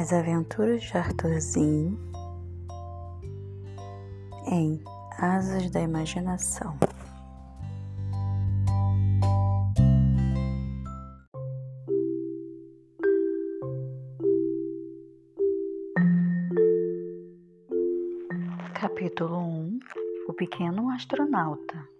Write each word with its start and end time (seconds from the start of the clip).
As 0.00 0.12
Aventuras 0.12 0.82
de 0.82 0.96
Arthurzinho 0.96 1.98
em 4.46 4.80
Asas 5.18 5.68
da 5.72 5.80
Imaginação. 5.80 6.78
Capítulo 18.80 19.36
1 19.36 19.78
O 20.28 20.32
Pequeno 20.32 20.90
Astronauta 20.90 21.97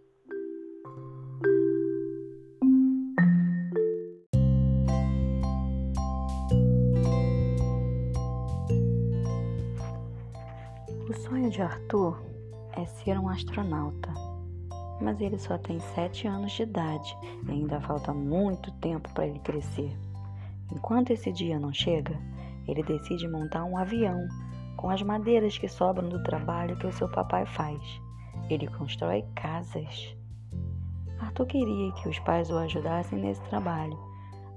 de 11.58 11.62
Arthur 11.62 12.22
é 12.76 12.86
ser 12.86 13.18
um 13.18 13.28
astronauta, 13.28 14.14
mas 15.00 15.20
ele 15.20 15.36
só 15.36 15.58
tem 15.58 15.80
sete 15.80 16.28
anos 16.28 16.52
de 16.52 16.62
idade 16.62 17.18
e 17.48 17.50
ainda 17.50 17.80
falta 17.80 18.14
muito 18.14 18.70
tempo 18.74 19.12
para 19.12 19.26
ele 19.26 19.40
crescer. 19.40 19.90
Enquanto 20.70 21.10
esse 21.10 21.32
dia 21.32 21.58
não 21.58 21.72
chega, 21.72 22.16
ele 22.68 22.84
decide 22.84 23.26
montar 23.26 23.64
um 23.64 23.76
avião 23.76 24.24
com 24.76 24.88
as 24.88 25.02
madeiras 25.02 25.58
que 25.58 25.66
sobram 25.66 26.08
do 26.08 26.22
trabalho 26.22 26.76
que 26.76 26.86
o 26.86 26.92
seu 26.92 27.10
papai 27.10 27.44
faz. 27.44 27.82
Ele 28.48 28.68
constrói 28.68 29.24
casas. 29.34 30.16
Arthur 31.18 31.46
queria 31.46 31.90
que 31.95 32.09
os 32.09 32.20
pais 32.20 32.50
o 32.50 32.59
ajudassem 32.59 33.18
nesse 33.18 33.42
trabalho, 33.48 33.98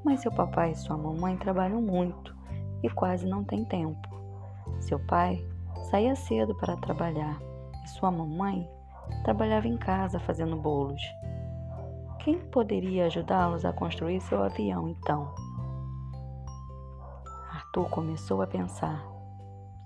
mas 0.06 0.20
seu 0.20 0.32
papai 0.32 0.74
e 0.74 0.76
sua 0.76 0.98
mamãe 0.98 1.36
trabalham 1.36 1.82
muito 1.82 2.36
e 2.84 2.90
quase 2.92 3.26
não 3.26 3.44
tem 3.44 3.66
tempo. 3.66 4.08
Seu 4.80 5.00
pai 5.00 5.44
saía 5.92 6.16
cedo 6.16 6.56
para 6.56 6.78
trabalhar 6.78 7.38
e 7.84 7.90
sua 7.90 8.10
mamãe 8.10 8.66
trabalhava 9.26 9.68
em 9.68 9.78
casa 9.78 10.22
fazendo 10.22 10.56
bolos. 10.56 11.02
Quem 12.20 12.40
poderia 12.40 13.08
ajudá-los 13.08 13.66
a 13.66 13.74
construir 13.74 14.22
seu 14.22 14.42
avião 14.42 14.88
então? 14.88 15.36
Arthur 17.52 17.90
começou 17.90 18.42
a 18.42 18.48
pensar. 18.48 19.06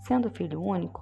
Sendo 0.01 0.29
filho 0.29 0.61
único, 0.61 1.01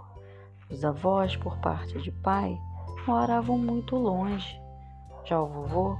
os 0.71 0.85
avós, 0.85 1.35
por 1.35 1.57
parte 1.57 2.01
de 2.01 2.11
pai, 2.11 2.57
moravam 3.05 3.57
muito 3.57 3.97
longe. 3.97 4.57
Já 5.25 5.41
o 5.41 5.47
vovô, 5.47 5.97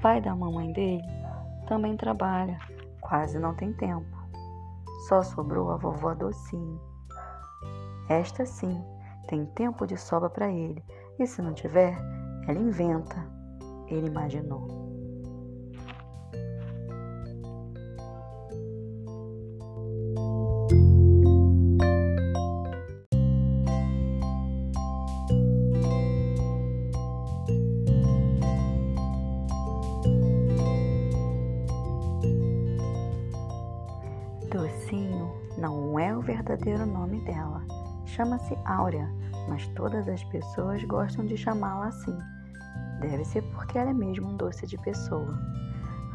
pai 0.00 0.20
da 0.20 0.36
mamãe 0.36 0.72
dele, 0.72 1.08
também 1.66 1.96
trabalha, 1.96 2.60
quase 3.00 3.40
não 3.40 3.56
tem 3.56 3.72
tempo. 3.72 4.16
Só 5.08 5.20
sobrou 5.22 5.72
a 5.72 5.76
vovó 5.76 6.14
Docinho. 6.14 6.89
Esta 8.10 8.44
sim 8.44 8.84
tem 9.28 9.46
tempo 9.46 9.86
de 9.86 9.96
sobra 9.96 10.28
para 10.28 10.50
ele, 10.50 10.84
e 11.16 11.24
se 11.28 11.40
não 11.40 11.54
tiver, 11.54 11.96
ela 12.48 12.58
inventa. 12.58 13.24
Ele 13.86 14.08
imaginou. 14.08 14.89
Chama-se 38.20 38.54
Áurea, 38.66 39.08
mas 39.48 39.66
todas 39.68 40.06
as 40.06 40.22
pessoas 40.24 40.84
gostam 40.84 41.24
de 41.24 41.38
chamá-la 41.38 41.86
assim. 41.86 42.14
Deve 43.00 43.24
ser 43.24 43.40
porque 43.44 43.78
ela 43.78 43.88
é 43.88 43.94
mesmo 43.94 44.28
um 44.28 44.36
doce 44.36 44.66
de 44.66 44.76
pessoa. 44.76 45.38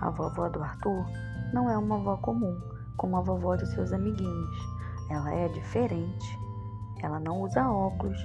A 0.01 0.11
vovó 0.11 0.47
do 0.47 0.61
Arthur 0.61 1.03
não 1.51 1.67
é 1.67 1.75
uma 1.75 1.95
avó 1.95 2.15
comum, 2.17 2.55
como 2.97 3.17
a 3.17 3.21
vovó 3.21 3.55
dos 3.55 3.71
seus 3.71 3.91
amiguinhos. 3.91 4.55
Ela 5.09 5.33
é 5.33 5.47
diferente. 5.47 6.39
Ela 7.01 7.19
não 7.19 7.41
usa 7.41 7.67
óculos, 7.67 8.19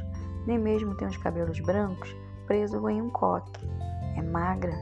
nem 0.47 0.59
mesmo 0.59 0.95
tem 0.97 1.09
os 1.09 1.17
cabelos 1.17 1.59
brancos 1.61 2.15
presos 2.47 2.85
em 2.87 3.01
um 3.01 3.09
coque. 3.09 3.67
É 4.15 4.21
magra 4.21 4.77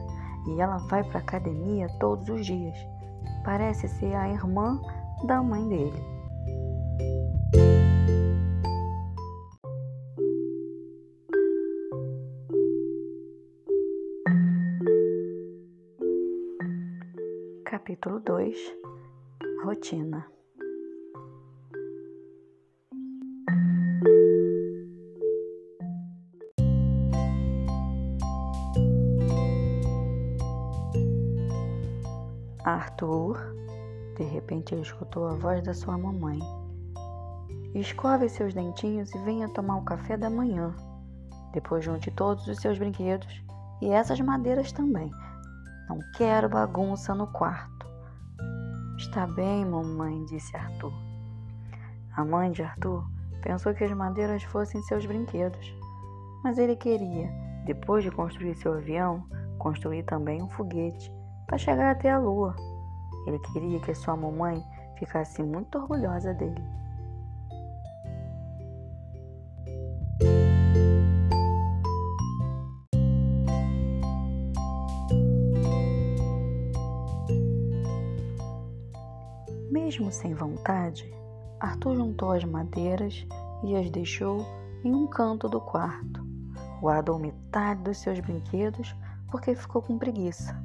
e 0.45 0.59
ela 0.59 0.75
vai 0.89 1.05
para 1.05 1.19
a 1.19 1.23
academia 1.23 1.87
todos 2.01 2.27
os 2.27 2.45
dias. 2.45 2.77
Parece 3.45 3.87
ser 3.87 4.13
a 4.13 4.27
irmã 4.27 4.77
da 5.25 5.41
mãe 5.41 5.65
dele. 5.69 6.19
Capítulo 18.01 18.21
2 18.21 18.55
Rotina 19.65 20.25
Arthur, 32.63 33.37
de 34.15 34.23
repente 34.23 34.73
ele 34.73 34.81
escutou 34.81 35.27
a 35.27 35.33
voz 35.33 35.61
da 35.63 35.73
sua 35.73 35.97
mamãe. 35.97 36.39
Escove 37.75 38.29
seus 38.29 38.53
dentinhos 38.53 39.13
e 39.13 39.17
venha 39.25 39.49
tomar 39.49 39.75
o 39.75 39.83
café 39.83 40.15
da 40.15 40.29
manhã. 40.29 40.73
Depois 41.51 41.83
junte 41.83 42.09
todos 42.11 42.47
os 42.47 42.59
seus 42.59 42.77
brinquedos 42.77 43.43
e 43.81 43.89
essas 43.89 44.21
madeiras 44.21 44.71
também. 44.71 45.11
Não 45.89 45.99
quero 46.15 46.47
bagunça 46.47 47.13
no 47.13 47.27
quarto. 47.27 47.78
Está 49.09 49.25
bem, 49.25 49.65
mamãe, 49.65 50.23
disse 50.25 50.55
Arthur. 50.55 50.93
A 52.15 52.23
mãe 52.23 52.51
de 52.51 52.61
Arthur 52.61 53.03
pensou 53.41 53.73
que 53.73 53.83
as 53.83 53.91
madeiras 53.91 54.43
fossem 54.43 54.83
seus 54.83 55.03
brinquedos, 55.03 55.73
mas 56.43 56.59
ele 56.59 56.75
queria, 56.75 57.27
depois 57.65 58.03
de 58.03 58.11
construir 58.11 58.53
seu 58.53 58.73
avião, 58.73 59.25
construir 59.57 60.03
também 60.03 60.43
um 60.43 60.49
foguete 60.49 61.11
para 61.47 61.57
chegar 61.57 61.89
até 61.89 62.11
a 62.11 62.19
lua. 62.19 62.55
Ele 63.25 63.39
queria 63.51 63.79
que 63.79 63.95
sua 63.95 64.15
mamãe 64.15 64.63
ficasse 64.99 65.41
muito 65.41 65.79
orgulhosa 65.79 66.31
dele. 66.35 66.63
Mesmo 79.89 80.11
sem 80.11 80.35
vontade, 80.35 81.11
Arthur 81.59 81.95
juntou 81.95 82.31
as 82.31 82.43
madeiras 82.43 83.25
e 83.63 83.75
as 83.75 83.89
deixou 83.89 84.45
em 84.83 84.93
um 84.93 85.07
canto 85.07 85.49
do 85.49 85.59
quarto. 85.59 86.23
Guardou 86.79 87.17
metade 87.17 87.81
dos 87.81 87.97
seus 87.97 88.19
brinquedos 88.19 88.95
porque 89.31 89.55
ficou 89.55 89.81
com 89.81 89.97
preguiça. 89.97 90.55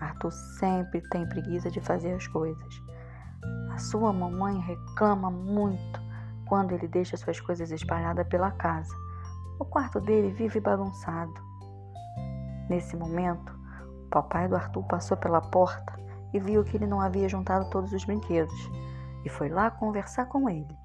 Arthur 0.00 0.32
sempre 0.58 1.00
tem 1.08 1.24
preguiça 1.28 1.70
de 1.70 1.80
fazer 1.80 2.14
as 2.14 2.26
coisas. 2.26 2.82
A 3.70 3.78
sua 3.78 4.12
mamãe 4.12 4.58
reclama 4.58 5.30
muito 5.30 6.02
quando 6.44 6.72
ele 6.72 6.88
deixa 6.88 7.16
suas 7.16 7.38
coisas 7.38 7.70
espalhadas 7.70 8.26
pela 8.26 8.50
casa. 8.50 8.92
O 9.60 9.64
quarto 9.64 10.00
dele 10.00 10.32
vive 10.32 10.58
bagunçado. 10.58 11.40
Nesse 12.68 12.96
momento, 12.96 13.56
o 14.06 14.08
papai 14.08 14.48
do 14.48 14.56
Arthur 14.56 14.82
passou 14.82 15.16
pela 15.16 15.40
porta 15.40 16.07
e 16.32 16.38
viu 16.38 16.64
que 16.64 16.76
ele 16.76 16.86
não 16.86 17.00
havia 17.00 17.28
juntado 17.28 17.68
todos 17.70 17.92
os 17.92 18.04
brinquedos 18.04 18.70
e 19.24 19.28
foi 19.28 19.48
lá 19.48 19.70
conversar 19.70 20.26
com 20.26 20.48
ele. 20.48 20.76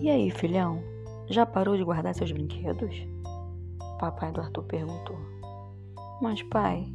E 0.00 0.10
aí, 0.10 0.30
filhão, 0.30 0.82
já 1.28 1.46
parou 1.46 1.76
de 1.78 1.82
guardar 1.82 2.14
seus 2.14 2.30
brinquedos? 2.30 2.94
Papai 3.98 4.30
do 4.32 4.40
Arthur 4.40 4.64
perguntou. 4.64 5.16
Mas, 6.20 6.42
pai, 6.42 6.86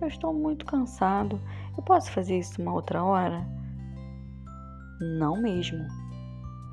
eu 0.00 0.06
estou 0.06 0.32
muito 0.32 0.64
cansado. 0.64 1.40
Eu 1.76 1.82
posso 1.82 2.12
fazer 2.12 2.38
isso 2.38 2.62
uma 2.62 2.72
outra 2.72 3.02
hora? 3.02 3.44
Não 5.00 5.36
mesmo. 5.36 5.86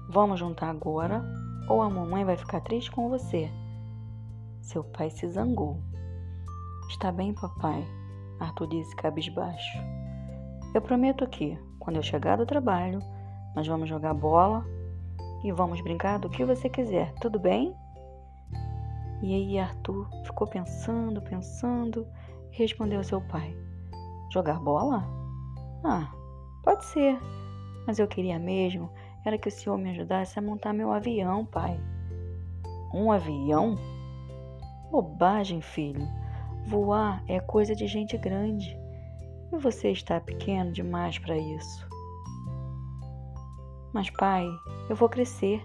Vamos 0.09 0.39
juntar 0.39 0.69
agora 0.69 1.23
ou 1.67 1.81
a 1.81 1.89
mamãe 1.89 2.23
vai 2.23 2.37
ficar 2.37 2.61
triste 2.61 2.91
com 2.91 3.09
você. 3.09 3.49
Seu 4.61 4.83
pai 4.83 5.09
se 5.09 5.27
zangou. 5.29 5.81
Está 6.89 7.11
bem, 7.11 7.33
papai, 7.33 7.85
Arthur 8.39 8.67
disse 8.67 8.95
cabisbaixo. 8.95 9.77
Eu 10.73 10.81
prometo 10.81 11.27
que, 11.27 11.57
quando 11.79 11.95
eu 11.95 12.03
chegar 12.03 12.37
do 12.37 12.45
trabalho, 12.45 12.99
nós 13.55 13.67
vamos 13.67 13.89
jogar 13.89 14.13
bola 14.13 14.65
e 15.43 15.51
vamos 15.51 15.81
brincar 15.81 16.19
do 16.19 16.29
que 16.29 16.45
você 16.45 16.69
quiser, 16.69 17.13
tudo 17.21 17.39
bem? 17.39 17.75
E 19.21 19.33
aí 19.33 19.59
Arthur 19.59 20.07
ficou 20.25 20.47
pensando, 20.47 21.21
pensando 21.21 22.07
e 22.51 22.57
respondeu 22.57 22.97
ao 22.99 23.03
seu 23.03 23.21
pai: 23.21 23.55
Jogar 24.31 24.59
bola? 24.59 25.05
Ah, 25.83 26.11
pode 26.63 26.85
ser, 26.85 27.19
mas 27.85 27.99
eu 27.99 28.07
queria 28.07 28.39
mesmo 28.39 28.89
era 29.23 29.37
que 29.37 29.47
o 29.47 29.51
senhor 29.51 29.77
me 29.77 29.91
ajudasse 29.91 30.37
a 30.37 30.41
montar 30.41 30.73
meu 30.73 30.91
avião, 30.91 31.45
pai. 31.45 31.79
Um 32.93 33.11
avião? 33.11 33.75
Bobagem, 34.91 35.61
filho. 35.61 36.07
Voar 36.67 37.23
é 37.27 37.39
coisa 37.39 37.75
de 37.75 37.85
gente 37.87 38.17
grande. 38.17 38.75
E 39.53 39.57
você 39.57 39.91
está 39.91 40.19
pequeno 40.19 40.71
demais 40.71 41.19
para 41.19 41.37
isso. 41.37 41.87
Mas, 43.93 44.09
pai, 44.09 44.47
eu 44.89 44.95
vou 44.95 45.07
crescer. 45.07 45.61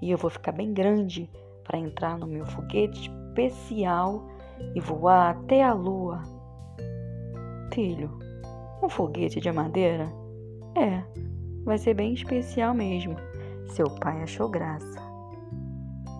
E 0.00 0.10
eu 0.10 0.18
vou 0.18 0.30
ficar 0.30 0.52
bem 0.52 0.72
grande 0.72 1.28
para 1.64 1.78
entrar 1.78 2.16
no 2.18 2.26
meu 2.26 2.44
foguete 2.46 3.10
especial 3.10 4.28
e 4.74 4.80
voar 4.80 5.30
até 5.30 5.62
a 5.62 5.72
lua. 5.72 6.22
Filho, 7.72 8.18
um 8.82 8.88
foguete 8.88 9.40
de 9.40 9.50
madeira? 9.50 10.21
É, 10.74 11.02
vai 11.64 11.78
ser 11.78 11.94
bem 11.94 12.14
especial 12.14 12.74
mesmo. 12.74 13.16
Seu 13.74 13.90
pai 13.98 14.22
achou 14.22 14.48
graça. 14.48 15.00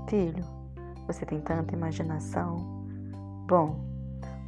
Filho, 0.08 0.44
você 1.06 1.24
tem 1.24 1.40
tanta 1.40 1.74
imaginação. 1.74 2.56
Bom, 3.46 3.80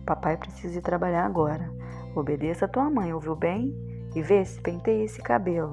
papai 0.05 0.37
precisa 0.37 0.79
ir 0.79 0.83
trabalhar 0.83 1.25
agora. 1.25 1.71
Obedeça 2.15 2.67
a 2.67 2.69
tua 2.69 2.91
mãe, 2.91 3.13
ouviu 3.13 3.35
bem? 3.35 3.75
E 4.15 4.23
vê 4.23 4.45
se 4.45 4.61
penteia 4.61 5.05
esse 5.05 5.21
cabelo. 5.21 5.73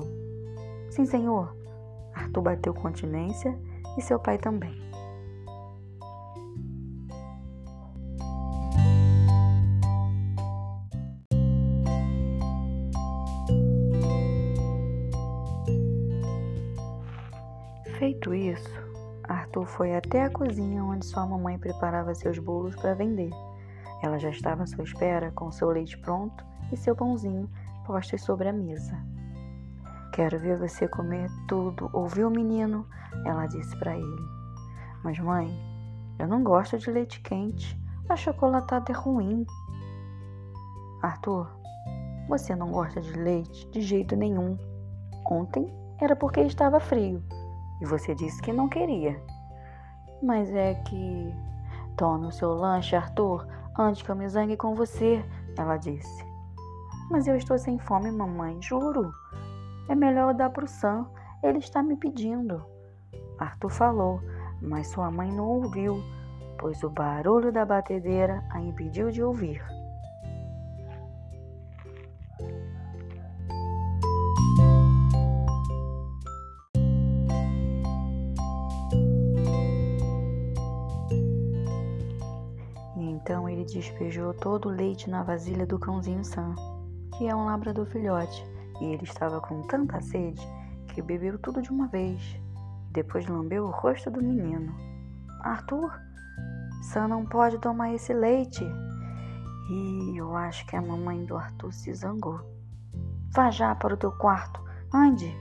Sim, 0.89 1.06
senhor. 1.06 1.56
Arthur 2.13 2.42
bateu 2.42 2.74
continência 2.74 3.57
e 3.98 4.01
seu 4.01 4.19
pai 4.19 4.38
também. 4.38 4.91
Foi 19.66 19.96
até 19.96 20.24
a 20.24 20.30
cozinha 20.30 20.84
onde 20.84 21.06
sua 21.06 21.25
mamãe 21.25 21.58
preparava 21.58 22.16
seus 22.16 22.38
bolos 22.40 22.75
para 22.75 22.94
vender. 22.94 23.31
Ela 24.02 24.18
já 24.18 24.30
estava 24.30 24.63
à 24.63 24.68
sua 24.68 24.84
espera 24.84 25.31
com 25.31 25.52
seu 25.52 25.69
leite 25.69 25.98
pronto 25.98 26.44
e 26.72 26.78
seu 26.78 26.96
pãozinho 26.96 27.50
postos 27.86 28.22
sobre 28.24 28.50
a 28.50 28.54
mesa. 28.54 28.98
Quero 30.13 30.40
ver 30.40 30.58
você 30.58 30.88
comer 30.88 31.30
tudo, 31.48 31.90
ouviu, 31.94 32.30
menino? 32.30 32.86
Ela 33.25 33.46
disse 33.48 33.75
para 33.78 33.96
ele. 33.96 34.22
Mas, 35.04 35.18
mãe, 35.19 35.50
eu 36.19 36.28
não 36.28 36.44
gosto 36.44 36.78
de 36.78 36.92
leite 36.92 37.22
quente. 37.22 37.80
A 38.10 38.16
chocolatada 38.16 38.92
é 38.92 38.96
ruim. 38.96 39.46
Arthur, 41.02 41.50
você 42.28 42.56
não 42.56 42.72
gosta 42.72 43.00
de 43.00 43.14
leite 43.14 43.69
de 43.69 43.81
jeito 43.81 44.16
nenhum. 44.16 44.57
Ontem 45.25 45.74
era 46.00 46.16
porque 46.16 46.42
estava 46.42 46.80
frio 46.80 47.24
e 47.81 47.86
você 47.86 48.14
disse 48.14 48.42
que 48.42 48.54
não 48.54 48.69
queria. 48.69 49.19
Mas 50.21 50.50
é 50.53 50.75
que. 50.75 51.33
Tome 51.97 52.27
o 52.27 52.31
seu 52.31 52.53
lanche, 52.53 52.95
Arthur, 52.95 53.45
antes 53.77 54.01
que 54.01 54.09
eu 54.09 54.15
me 54.15 54.27
zangue 54.27 54.57
com 54.57 54.73
você, 54.73 55.23
ela 55.57 55.77
disse. 55.77 56.25
Mas 57.09 57.27
eu 57.27 57.35
estou 57.35 57.57
sem 57.57 57.77
fome, 57.77 58.09
mamãe, 58.12 58.59
juro. 58.62 59.13
É 59.89 59.94
melhor 59.94 60.31
eu 60.31 60.38
dar 60.38 60.50
pro 60.50 60.68
Sam, 60.68 61.06
ele 61.44 61.59
está 61.59 61.83
me 61.83 61.97
pedindo. 61.97 62.63
Arthur 63.38 63.69
falou, 63.69 64.21
mas 64.62 64.88
sua 64.88 65.12
mãe 65.12 65.31
não 65.31 65.45
ouviu, 65.45 66.01
pois 66.57 66.81
o 66.83 66.89
barulho 66.89 67.51
da 67.51 67.65
batedeira 67.65 68.44
a 68.50 68.62
impediu 68.62 69.12
de 69.12 69.21
ouvir. 69.21 69.62
Ele 83.62 83.66
despejou 83.66 84.34
todo 84.34 84.69
o 84.69 84.72
leite 84.72 85.10
na 85.10 85.22
vasilha 85.22 85.66
do 85.66 85.78
cãozinho 85.78 86.25
Sam, 86.25 86.56
que 87.16 87.28
é 87.28 87.36
um 87.36 87.46
labrador 87.46 87.86
filhote, 87.86 88.44
e 88.81 88.86
ele 88.86 89.04
estava 89.04 89.40
com 89.40 89.62
tanta 89.68 90.02
sede 90.02 90.42
que 90.88 91.02
bebeu 91.02 91.38
tudo 91.38 91.62
de 91.62 91.69
uma 91.69 91.88
vez. 91.88 92.40
Depois 92.92 93.28
lambeu 93.28 93.66
o 93.66 93.72
rosto 93.72 94.10
do 94.10 94.22
menino. 94.22 94.75
Arthur, 95.42 95.92
Sam 96.81 97.10
não 97.10 97.25
pode 97.25 97.60
tomar 97.60 97.94
esse 97.94 98.13
leite. 98.13 98.66
E 99.69 100.18
eu 100.18 100.36
acho 100.36 100.66
que 100.66 100.75
a 100.75 100.81
mamãe 100.81 101.24
do 101.24 101.38
Arthur 101.38 101.72
se 101.72 101.94
zangou. 101.94 102.42
Vá 103.34 103.52
já 103.52 103.75
para 103.75 103.94
o 103.94 103.98
teu 103.98 104.12
quarto, 104.12 104.60
ande! 104.94 105.34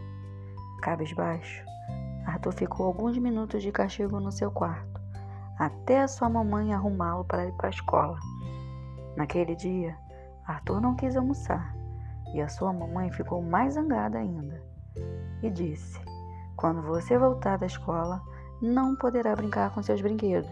Cabisbaixo, 0.82 1.64
Arthur 2.26 2.52
ficou 2.52 2.86
alguns 2.86 3.18
minutos 3.18 3.62
de 3.62 3.72
castigo 3.72 4.20
no 4.20 4.30
seu 4.30 4.50
quarto 4.50 4.99
até 5.60 6.00
a 6.00 6.08
sua 6.08 6.30
mamãe 6.30 6.72
arrumá-lo 6.72 7.22
para 7.26 7.44
ir 7.44 7.52
para 7.52 7.68
a 7.68 7.70
escola. 7.70 8.18
Naquele 9.14 9.54
dia, 9.54 9.94
Arthur 10.46 10.80
não 10.80 10.96
quis 10.96 11.14
almoçar 11.14 11.76
e 12.32 12.40
a 12.40 12.48
sua 12.48 12.72
mamãe 12.72 13.12
ficou 13.12 13.42
mais 13.42 13.74
zangada 13.74 14.18
ainda 14.18 14.64
e 15.42 15.50
disse: 15.50 16.00
Quando 16.56 16.80
você 16.80 17.18
voltar 17.18 17.58
da 17.58 17.66
escola, 17.66 18.22
não 18.62 18.96
poderá 18.96 19.36
brincar 19.36 19.74
com 19.74 19.82
seus 19.82 20.00
brinquedos. 20.00 20.50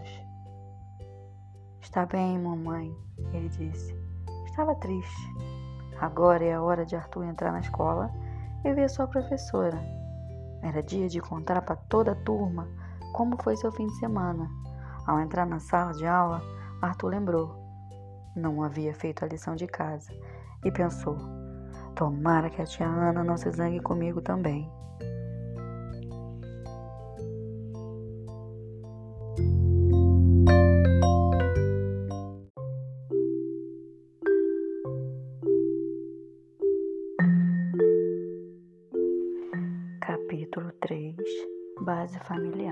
Está 1.81 2.05
bem, 2.05 2.37
mamãe, 2.37 2.95
ele 3.33 3.49
disse. 3.49 3.97
Estava 4.45 4.75
triste. 4.75 5.35
Agora 5.99 6.45
é 6.45 6.53
a 6.53 6.61
hora 6.61 6.85
de 6.85 6.95
Arthur 6.95 7.23
entrar 7.23 7.51
na 7.51 7.61
escola 7.61 8.13
e 8.63 8.71
ver 8.73 8.87
sua 8.87 9.07
professora. 9.07 9.81
Era 10.61 10.83
dia 10.83 11.07
de 11.07 11.19
contar 11.19 11.63
para 11.63 11.75
toda 11.75 12.11
a 12.11 12.15
turma 12.23 12.67
como 13.13 13.41
foi 13.41 13.57
seu 13.57 13.71
fim 13.71 13.87
de 13.87 13.95
semana 13.95 14.58
ao 15.09 15.19
entrar 15.19 15.47
na 15.47 15.59
sala 15.59 15.91
de 15.93 16.05
aula, 16.05 16.39
Arthur 16.79 17.09
lembrou. 17.09 17.55
Não 18.35 18.63
havia 18.63 18.93
feito 18.93 19.25
a 19.25 19.27
lição 19.27 19.55
de 19.55 19.65
casa 19.65 20.13
e 20.63 20.71
pensou: 20.71 21.17
tomara 21.95 22.49
que 22.49 22.61
a 22.61 22.65
tia 22.65 22.85
Ana 22.85 23.23
não 23.23 23.35
se 23.35 23.49
zangue 23.49 23.79
comigo 23.79 24.21
também. 24.21 24.71
Capítulo 40.01 40.71
3 40.81 41.15
Base 41.81 42.19
familiar 42.19 42.68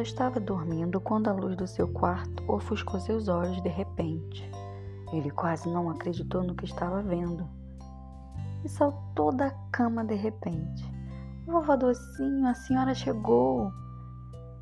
já 0.00 0.02
estava 0.02 0.40
dormindo 0.40 0.98
quando 0.98 1.28
a 1.28 1.32
luz 1.32 1.54
do 1.56 1.66
seu 1.66 1.86
quarto 1.86 2.42
ofuscou 2.50 2.98
seus 3.00 3.28
olhos 3.28 3.62
de 3.62 3.68
repente. 3.68 4.50
Ele 5.12 5.30
quase 5.30 5.68
não 5.68 5.90
acreditou 5.90 6.42
no 6.42 6.54
que 6.54 6.64
estava 6.64 7.02
vendo 7.02 7.46
e 8.64 8.68
saltou 8.68 9.30
da 9.30 9.50
cama 9.70 10.02
de 10.02 10.14
repente. 10.14 10.90
Vovó 11.46 11.76
Docinho, 11.76 12.46
a 12.46 12.54
senhora 12.54 12.94
chegou! 12.94 13.70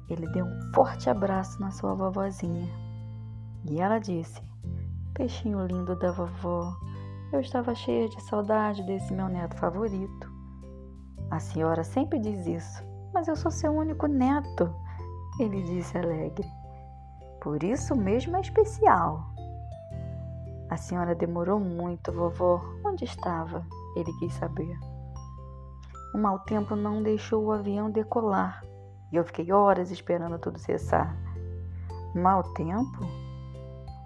Ele 0.09 0.26
deu 0.28 0.45
um 0.45 0.73
forte 0.75 1.09
abraço 1.09 1.61
na 1.61 1.71
sua 1.71 1.95
vovozinha 1.95 2.68
e 3.64 3.80
ela 3.80 4.00
disse: 4.00 4.42
Peixinho 5.14 5.64
lindo 5.66 5.95
da 5.95 6.11
vovó, 6.11 6.75
eu 7.33 7.38
estava 7.38 7.76
cheia 7.76 8.09
de 8.09 8.21
saudade 8.23 8.83
desse 8.85 9.12
meu 9.12 9.28
neto 9.28 9.57
favorito. 9.57 10.33
A 11.30 11.38
senhora 11.38 11.85
sempre 11.85 12.18
diz 12.18 12.45
isso, 12.47 12.83
mas 13.14 13.28
eu 13.28 13.37
sou 13.37 13.52
seu 13.52 13.71
único 13.71 14.07
neto, 14.09 14.75
ele 15.38 15.62
disse 15.62 15.97
alegre. 15.97 16.47
Por 17.40 17.62
isso 17.62 17.95
mesmo 17.95 18.37
é 18.37 18.40
especial. 18.40 19.25
A 20.71 20.76
senhora 20.76 21.14
demorou 21.14 21.59
muito, 21.59 22.12
vovó. 22.12 22.61
Onde 22.85 23.04
estava? 23.04 23.64
Ele 23.97 24.12
quis 24.18 24.35
saber. 24.35 24.76
O 26.14 26.18
mau 26.18 26.38
tempo 26.40 26.75
não 26.75 27.02
deixou 27.02 27.45
o 27.45 27.52
avião 27.52 27.90
decolar 27.90 28.62
e 29.12 29.16
eu 29.16 29.25
fiquei 29.25 29.50
horas 29.52 29.90
esperando 29.90 30.38
tudo 30.38 30.59
cessar. 30.59 31.16
Mau 32.14 32.42
tempo? 32.54 33.00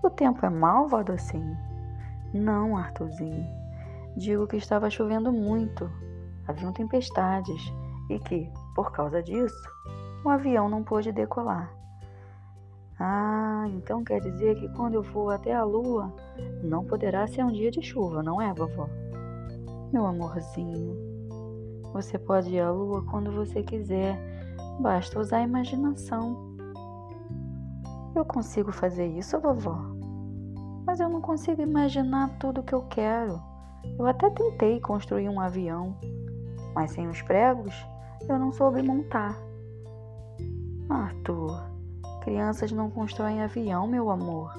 O 0.02 0.10
tempo 0.10 0.44
é 0.44 0.50
mau, 0.50 0.88
vó 0.88 1.02
docinho? 1.02 1.56
Não, 2.32 2.76
Arthurzinho. 2.76 3.44
Digo 4.16 4.46
que 4.46 4.56
estava 4.56 4.90
chovendo 4.90 5.32
muito. 5.32 5.90
Haviam 6.46 6.72
tempestades 6.72 7.72
e 8.10 8.18
que, 8.18 8.50
por 8.74 8.90
causa 8.92 9.22
disso, 9.22 9.68
o 10.24 10.28
avião 10.28 10.68
não 10.68 10.82
pôde 10.82 11.10
decolar. 11.12 11.72
Ah, 12.98 13.64
então 13.68 14.04
quer 14.04 14.20
dizer 14.20 14.54
que 14.56 14.68
quando 14.74 14.94
eu 14.94 15.02
for 15.02 15.30
até 15.30 15.52
a 15.52 15.64
lua, 15.64 16.12
não 16.62 16.84
poderá 16.84 17.26
ser 17.26 17.44
um 17.44 17.50
dia 17.50 17.70
de 17.70 17.82
chuva, 17.82 18.22
não 18.22 18.40
é, 18.40 18.52
vovó? 18.54 18.88
Meu 19.92 20.06
amorzinho, 20.06 20.96
você 21.92 22.18
pode 22.18 22.54
ir 22.54 22.60
à 22.60 22.70
lua 22.70 23.04
quando 23.10 23.32
você 23.32 23.62
quiser, 23.62 24.16
basta 24.80 25.18
usar 25.18 25.38
a 25.38 25.42
imaginação. 25.42 26.52
Eu 28.14 28.24
consigo 28.24 28.70
fazer 28.70 29.06
isso, 29.06 29.40
vovó? 29.40 29.78
Mas 30.86 31.00
eu 31.00 31.08
não 31.08 31.20
consigo 31.20 31.60
imaginar 31.60 32.38
tudo 32.38 32.60
o 32.60 32.64
que 32.64 32.74
eu 32.74 32.82
quero. 32.82 33.40
Eu 33.98 34.06
até 34.06 34.30
tentei 34.30 34.80
construir 34.80 35.28
um 35.28 35.40
avião, 35.40 35.96
mas 36.74 36.92
sem 36.92 37.08
os 37.08 37.20
pregos 37.22 37.74
eu 38.28 38.38
não 38.38 38.52
soube 38.52 38.80
montar. 38.82 39.36
Arthur, 40.92 41.72
Crianças 42.22 42.70
não 42.70 42.90
constroem 42.90 43.42
avião, 43.42 43.88
meu 43.88 44.10
amor. 44.10 44.52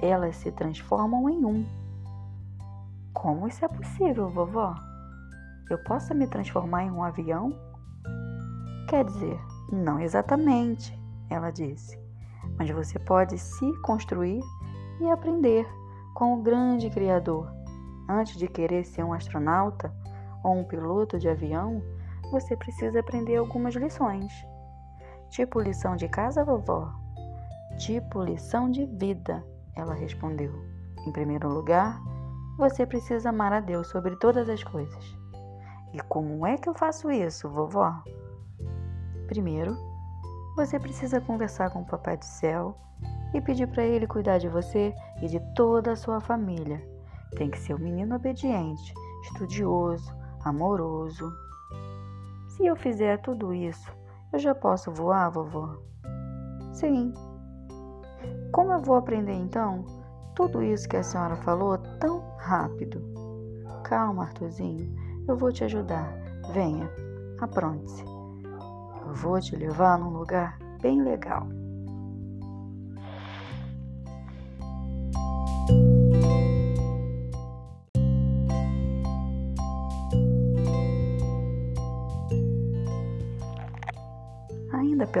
Elas 0.00 0.36
se 0.36 0.52
transformam 0.52 1.28
em 1.28 1.44
um. 1.44 1.66
Como 3.12 3.48
isso 3.48 3.64
é 3.64 3.68
possível, 3.68 4.30
vovó? 4.30 4.74
Eu 5.68 5.76
posso 5.84 6.14
me 6.14 6.26
transformar 6.26 6.84
em 6.84 6.90
um 6.90 7.02
avião? 7.02 7.52
Quer 8.88 9.04
dizer, 9.04 9.38
não 9.72 9.98
exatamente, 9.98 10.96
ela 11.28 11.50
disse. 11.50 11.98
Mas 12.56 12.70
você 12.70 12.98
pode 12.98 13.36
se 13.36 13.72
construir 13.82 14.40
e 15.00 15.10
aprender 15.10 15.68
com 16.14 16.34
o 16.34 16.42
grande 16.42 16.88
Criador. 16.90 17.50
Antes 18.08 18.36
de 18.36 18.46
querer 18.46 18.84
ser 18.84 19.04
um 19.04 19.12
astronauta 19.12 19.92
ou 20.44 20.56
um 20.56 20.64
piloto 20.64 21.18
de 21.18 21.28
avião, 21.28 21.82
você 22.30 22.56
precisa 22.56 23.00
aprender 23.00 23.36
algumas 23.36 23.74
lições. 23.74 24.32
Tipo 25.30 25.60
lição 25.60 25.94
de 25.94 26.08
casa, 26.08 26.44
vovó? 26.44 26.92
Tipo 27.78 28.22
lição 28.22 28.68
de 28.68 28.84
vida, 28.84 29.44
ela 29.76 29.94
respondeu. 29.94 30.52
Em 31.06 31.12
primeiro 31.12 31.48
lugar, 31.48 32.00
você 32.58 32.84
precisa 32.84 33.30
amar 33.30 33.52
a 33.52 33.60
Deus 33.60 33.86
sobre 33.86 34.16
todas 34.16 34.48
as 34.48 34.62
coisas. 34.64 35.16
E 35.94 36.00
como 36.08 36.44
é 36.44 36.58
que 36.58 36.68
eu 36.68 36.74
faço 36.74 37.10
isso, 37.12 37.48
vovó? 37.48 38.02
Primeiro, 39.28 39.76
você 40.56 40.80
precisa 40.80 41.20
conversar 41.20 41.70
com 41.70 41.82
o 41.82 41.86
Papai 41.86 42.16
do 42.16 42.24
Céu 42.24 42.76
e 43.32 43.40
pedir 43.40 43.68
para 43.68 43.84
ele 43.84 44.08
cuidar 44.08 44.38
de 44.38 44.48
você 44.48 44.92
e 45.22 45.28
de 45.28 45.38
toda 45.54 45.92
a 45.92 45.96
sua 45.96 46.20
família. 46.20 46.84
Tem 47.36 47.48
que 47.48 47.58
ser 47.58 47.74
um 47.74 47.78
menino 47.78 48.16
obediente, 48.16 48.92
estudioso, 49.22 50.12
amoroso. 50.44 51.32
Se 52.48 52.66
eu 52.66 52.74
fizer 52.74 53.18
tudo 53.22 53.54
isso, 53.54 53.99
eu 54.32 54.38
já 54.38 54.54
posso 54.54 54.90
voar, 54.92 55.30
vovó? 55.30 55.76
Sim. 56.72 57.12
Como 58.52 58.72
eu 58.72 58.80
vou 58.80 58.96
aprender 58.96 59.32
então 59.32 59.84
tudo 60.34 60.62
isso 60.62 60.88
que 60.88 60.96
a 60.96 61.02
senhora 61.02 61.36
falou 61.36 61.78
tão 61.98 62.22
rápido? 62.38 63.02
Calma, 63.84 64.24
Arthurzinho, 64.24 64.94
eu 65.26 65.36
vou 65.36 65.52
te 65.52 65.64
ajudar. 65.64 66.12
Venha, 66.52 66.90
apronte-se. 67.40 68.04
Eu 68.04 69.14
vou 69.14 69.40
te 69.40 69.56
levar 69.56 69.98
num 69.98 70.10
lugar 70.10 70.58
bem 70.80 71.02
legal. 71.02 71.46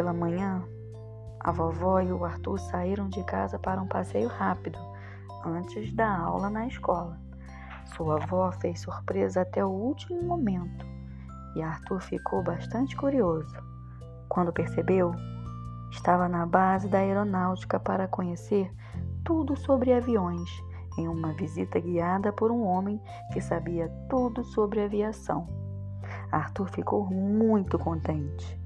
Pela 0.00 0.14
manhã, 0.14 0.64
a 1.40 1.52
vovó 1.52 2.00
e 2.00 2.10
o 2.10 2.24
Arthur 2.24 2.58
saíram 2.58 3.10
de 3.10 3.22
casa 3.24 3.58
para 3.58 3.82
um 3.82 3.86
passeio 3.86 4.28
rápido 4.28 4.78
antes 5.44 5.92
da 5.92 6.10
aula 6.16 6.48
na 6.48 6.66
escola. 6.66 7.20
Sua 7.84 8.14
avó 8.14 8.50
fez 8.50 8.80
surpresa 8.80 9.42
até 9.42 9.62
o 9.62 9.68
último 9.68 10.22
momento 10.22 10.86
e 11.54 11.60
Arthur 11.60 12.00
ficou 12.00 12.42
bastante 12.42 12.96
curioso. 12.96 13.54
Quando 14.26 14.54
percebeu, 14.54 15.12
estava 15.90 16.26
na 16.30 16.46
base 16.46 16.88
da 16.88 17.00
aeronáutica 17.00 17.78
para 17.78 18.08
conhecer 18.08 18.72
tudo 19.22 19.54
sobre 19.54 19.92
aviões 19.92 20.48
em 20.96 21.08
uma 21.08 21.34
visita 21.34 21.78
guiada 21.78 22.32
por 22.32 22.50
um 22.50 22.62
homem 22.62 22.98
que 23.34 23.40
sabia 23.42 23.90
tudo 24.08 24.42
sobre 24.44 24.80
aviação. 24.80 25.46
Arthur 26.32 26.70
ficou 26.70 27.04
muito 27.04 27.78
contente. 27.78 28.59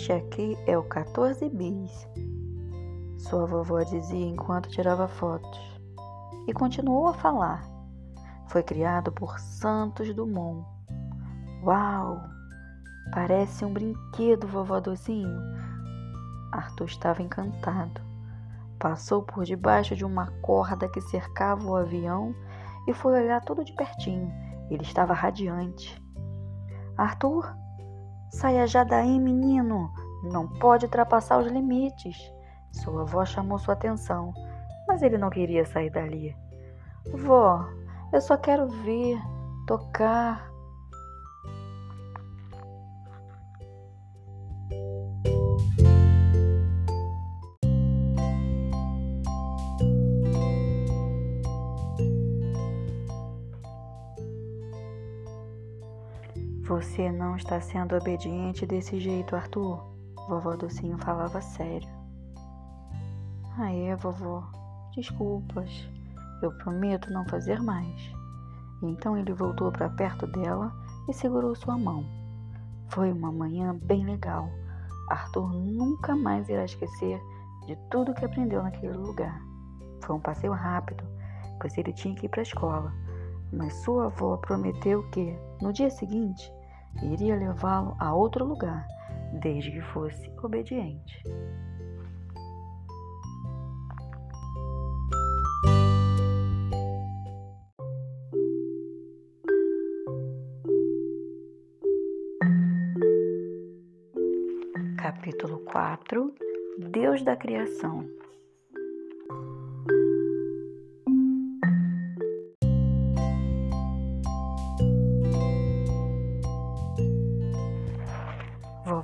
Este 0.00 0.14
aqui 0.14 0.58
é 0.66 0.78
o 0.78 0.82
14 0.82 1.46
bis, 1.50 2.08
sua 3.18 3.44
vovó 3.44 3.82
dizia 3.82 4.28
enquanto 4.28 4.70
tirava 4.70 5.06
fotos. 5.06 5.78
E 6.48 6.54
continuou 6.54 7.08
a 7.08 7.12
falar. 7.12 7.62
Foi 8.48 8.62
criado 8.62 9.12
por 9.12 9.38
Santos 9.38 10.14
Dumont. 10.14 10.66
Uau! 11.62 12.18
Parece 13.12 13.62
um 13.62 13.74
brinquedo, 13.74 14.46
vovó 14.46 14.80
Docinho. 14.80 15.38
Arthur 16.50 16.86
estava 16.86 17.22
encantado. 17.22 18.00
Passou 18.78 19.22
por 19.22 19.44
debaixo 19.44 19.94
de 19.94 20.06
uma 20.06 20.28
corda 20.40 20.88
que 20.88 21.02
cercava 21.02 21.62
o 21.62 21.76
avião 21.76 22.34
e 22.88 22.94
foi 22.94 23.20
olhar 23.20 23.42
tudo 23.42 23.62
de 23.62 23.74
pertinho. 23.74 24.32
Ele 24.70 24.82
estava 24.82 25.12
radiante. 25.12 26.02
Arthur, 26.96 27.54
Saia 28.30 28.66
já 28.66 28.84
daí, 28.84 29.18
menino. 29.18 29.92
Não 30.22 30.46
pode 30.46 30.86
ultrapassar 30.86 31.38
os 31.38 31.46
limites. 31.46 32.32
Sua 32.72 33.02
avó 33.02 33.24
chamou 33.24 33.58
sua 33.58 33.74
atenção, 33.74 34.32
mas 34.86 35.02
ele 35.02 35.18
não 35.18 35.30
queria 35.30 35.64
sair 35.64 35.90
dali. 35.90 36.36
Vó, 37.12 37.66
eu 38.12 38.20
só 38.20 38.36
quero 38.36 38.68
ver, 38.68 39.18
tocar. 39.66 40.49
Você 56.80 57.12
não 57.12 57.36
está 57.36 57.60
sendo 57.60 57.94
obediente 57.94 58.64
desse 58.64 58.98
jeito, 58.98 59.36
Arthur. 59.36 59.84
Vovó 60.26 60.56
Docinho 60.56 60.96
falava 60.96 61.38
sério. 61.42 61.86
Ah, 63.58 63.70
é, 63.70 63.94
vovó. 63.94 64.50
Desculpas. 64.96 65.68
Eu 66.40 66.50
prometo 66.56 67.12
não 67.12 67.28
fazer 67.28 67.60
mais. 67.60 68.10
Então 68.82 69.14
ele 69.14 69.30
voltou 69.34 69.70
para 69.70 69.90
perto 69.90 70.26
dela 70.26 70.72
e 71.06 71.12
segurou 71.12 71.54
sua 71.54 71.76
mão. 71.76 72.02
Foi 72.88 73.12
uma 73.12 73.30
manhã 73.30 73.78
bem 73.82 74.06
legal. 74.06 74.48
Arthur 75.10 75.52
nunca 75.52 76.16
mais 76.16 76.48
irá 76.48 76.64
esquecer 76.64 77.20
de 77.66 77.76
tudo 77.90 78.14
que 78.14 78.24
aprendeu 78.24 78.62
naquele 78.62 78.96
lugar. 78.96 79.38
Foi 80.02 80.16
um 80.16 80.20
passeio 80.20 80.54
rápido, 80.54 81.04
pois 81.60 81.76
ele 81.76 81.92
tinha 81.92 82.14
que 82.14 82.24
ir 82.24 82.30
para 82.30 82.40
a 82.40 82.42
escola. 82.42 82.90
Mas 83.52 83.74
sua 83.82 84.06
avó 84.06 84.38
prometeu 84.38 85.02
que, 85.10 85.36
no 85.60 85.74
dia 85.74 85.90
seguinte, 85.90 86.50
iria 87.02 87.36
levá-lo 87.36 87.96
a 87.98 88.14
outro 88.14 88.44
lugar, 88.44 88.86
desde 89.40 89.70
que 89.70 89.80
fosse 89.80 90.30
obediente. 90.42 91.22
Capítulo 104.96 105.58
4 105.60 106.34
Deus 106.78 107.22
da 107.22 107.36
Criação 107.36 108.08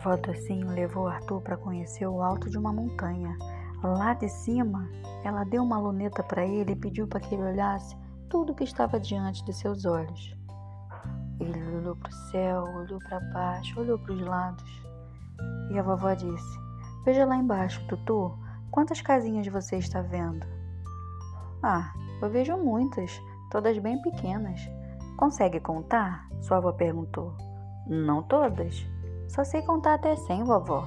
Vovó 0.06 0.16
Docinho 0.18 0.68
levou 0.68 1.08
Arthur 1.08 1.40
para 1.40 1.56
conhecer 1.56 2.06
o 2.06 2.22
alto 2.22 2.48
de 2.48 2.56
uma 2.56 2.72
montanha. 2.72 3.36
Lá 3.82 4.14
de 4.14 4.28
cima, 4.28 4.88
ela 5.24 5.42
deu 5.42 5.64
uma 5.64 5.80
luneta 5.80 6.22
para 6.22 6.46
ele 6.46 6.74
e 6.74 6.76
pediu 6.76 7.08
para 7.08 7.18
que 7.18 7.34
ele 7.34 7.42
olhasse 7.42 7.96
tudo 8.30 8.54
que 8.54 8.62
estava 8.62 9.00
diante 9.00 9.44
de 9.44 9.52
seus 9.52 9.84
olhos. 9.84 10.32
Ele 11.40 11.76
olhou 11.76 11.96
para 11.96 12.08
o 12.08 12.12
céu, 12.30 12.62
olhou 12.62 13.00
para 13.00 13.18
baixo, 13.32 13.80
olhou 13.80 13.98
para 13.98 14.12
os 14.12 14.20
lados. 14.20 14.82
E 15.72 15.78
a 15.78 15.82
vovó 15.82 16.14
disse: 16.14 16.58
Veja 17.04 17.26
lá 17.26 17.36
embaixo, 17.36 17.84
Tutu, 17.88 18.32
quantas 18.70 19.00
casinhas 19.00 19.48
você 19.48 19.78
está 19.78 20.02
vendo? 20.02 20.46
Ah, 21.64 21.92
eu 22.22 22.30
vejo 22.30 22.56
muitas, 22.56 23.20
todas 23.50 23.76
bem 23.78 24.00
pequenas. 24.02 24.60
Consegue 25.16 25.58
contar? 25.58 26.28
Sua 26.42 26.58
avó 26.58 26.70
perguntou. 26.70 27.34
Não 27.88 28.22
todas. 28.22 28.86
Só 29.28 29.44
sei 29.44 29.62
contar 29.62 29.94
até 29.94 30.16
cem, 30.16 30.44
vovó. 30.44 30.86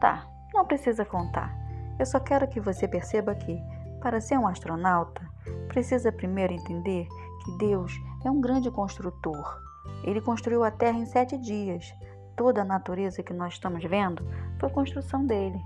Tá, 0.00 0.26
não 0.52 0.64
precisa 0.64 1.04
contar. 1.04 1.54
Eu 1.98 2.06
só 2.06 2.18
quero 2.18 2.48
que 2.48 2.60
você 2.60 2.88
perceba 2.88 3.34
que, 3.34 3.60
para 4.00 4.20
ser 4.20 4.38
um 4.38 4.46
astronauta, 4.46 5.22
precisa 5.68 6.10
primeiro 6.10 6.52
entender 6.52 7.06
que 7.44 7.58
Deus 7.58 7.92
é 8.24 8.30
um 8.30 8.40
grande 8.40 8.70
construtor. 8.70 9.60
Ele 10.04 10.20
construiu 10.20 10.64
a 10.64 10.70
Terra 10.70 10.98
em 10.98 11.06
sete 11.06 11.36
dias. 11.38 11.92
Toda 12.36 12.62
a 12.62 12.64
natureza 12.64 13.22
que 13.22 13.32
nós 13.32 13.54
estamos 13.54 13.84
vendo 13.84 14.26
foi 14.58 14.70
construção 14.70 15.26
dele. 15.26 15.60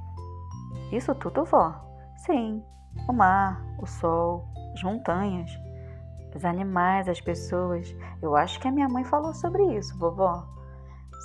Isso 0.93 1.15
tudo, 1.15 1.45
vó? 1.45 1.75
Sim. 2.25 2.63
O 3.09 3.13
mar, 3.13 3.63
o 3.79 3.87
sol, 3.87 4.49
as 4.75 4.83
montanhas, 4.83 5.51
os 6.35 6.45
animais, 6.45 7.09
as 7.09 7.21
pessoas. 7.21 7.95
Eu 8.21 8.37
acho 8.37 8.61
que 8.61 8.69
a 8.69 8.73
minha 8.73 8.89
mãe 8.89 9.05
falou 9.05 9.33
sobre 9.35 9.63
isso, 9.77 9.99
vovó. 9.99 10.47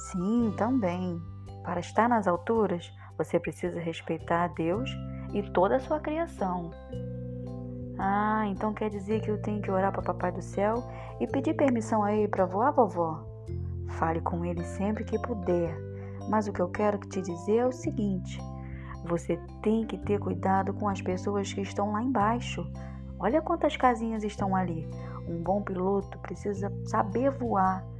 Sim, 0.09 0.53
também. 0.57 1.21
Para 1.63 1.79
estar 1.79 2.09
nas 2.09 2.27
alturas, 2.27 2.91
você 3.17 3.39
precisa 3.39 3.79
respeitar 3.79 4.45
a 4.45 4.47
Deus 4.47 4.89
e 5.31 5.43
toda 5.51 5.75
a 5.75 5.79
sua 5.79 5.99
criação. 5.99 6.71
Ah, 7.99 8.43
então 8.47 8.73
quer 8.73 8.89
dizer 8.89 9.21
que 9.21 9.29
eu 9.29 9.39
tenho 9.41 9.61
que 9.61 9.69
orar 9.69 9.91
para 9.91 10.01
Papai 10.01 10.31
do 10.31 10.41
Céu 10.41 10.83
e 11.19 11.27
pedir 11.27 11.53
permissão 11.53 12.03
a 12.03 12.13
ele 12.13 12.27
para 12.27 12.47
voar, 12.47 12.71
vovó? 12.71 13.23
Fale 13.89 14.21
com 14.21 14.43
ele 14.43 14.63
sempre 14.63 15.03
que 15.03 15.19
puder. 15.19 15.77
Mas 16.27 16.47
o 16.47 16.53
que 16.53 16.61
eu 16.61 16.69
quero 16.69 16.97
te 16.97 17.21
dizer 17.21 17.57
é 17.57 17.67
o 17.67 17.71
seguinte: 17.71 18.41
você 19.05 19.39
tem 19.61 19.85
que 19.85 19.99
ter 19.99 20.19
cuidado 20.19 20.73
com 20.73 20.89
as 20.89 20.99
pessoas 20.99 21.53
que 21.53 21.61
estão 21.61 21.91
lá 21.91 22.01
embaixo. 22.01 22.65
Olha 23.19 23.41
quantas 23.41 23.77
casinhas 23.77 24.23
estão 24.23 24.55
ali. 24.55 24.89
Um 25.27 25.43
bom 25.43 25.61
piloto 25.61 26.17
precisa 26.19 26.73
saber 26.85 27.29
voar. 27.29 27.90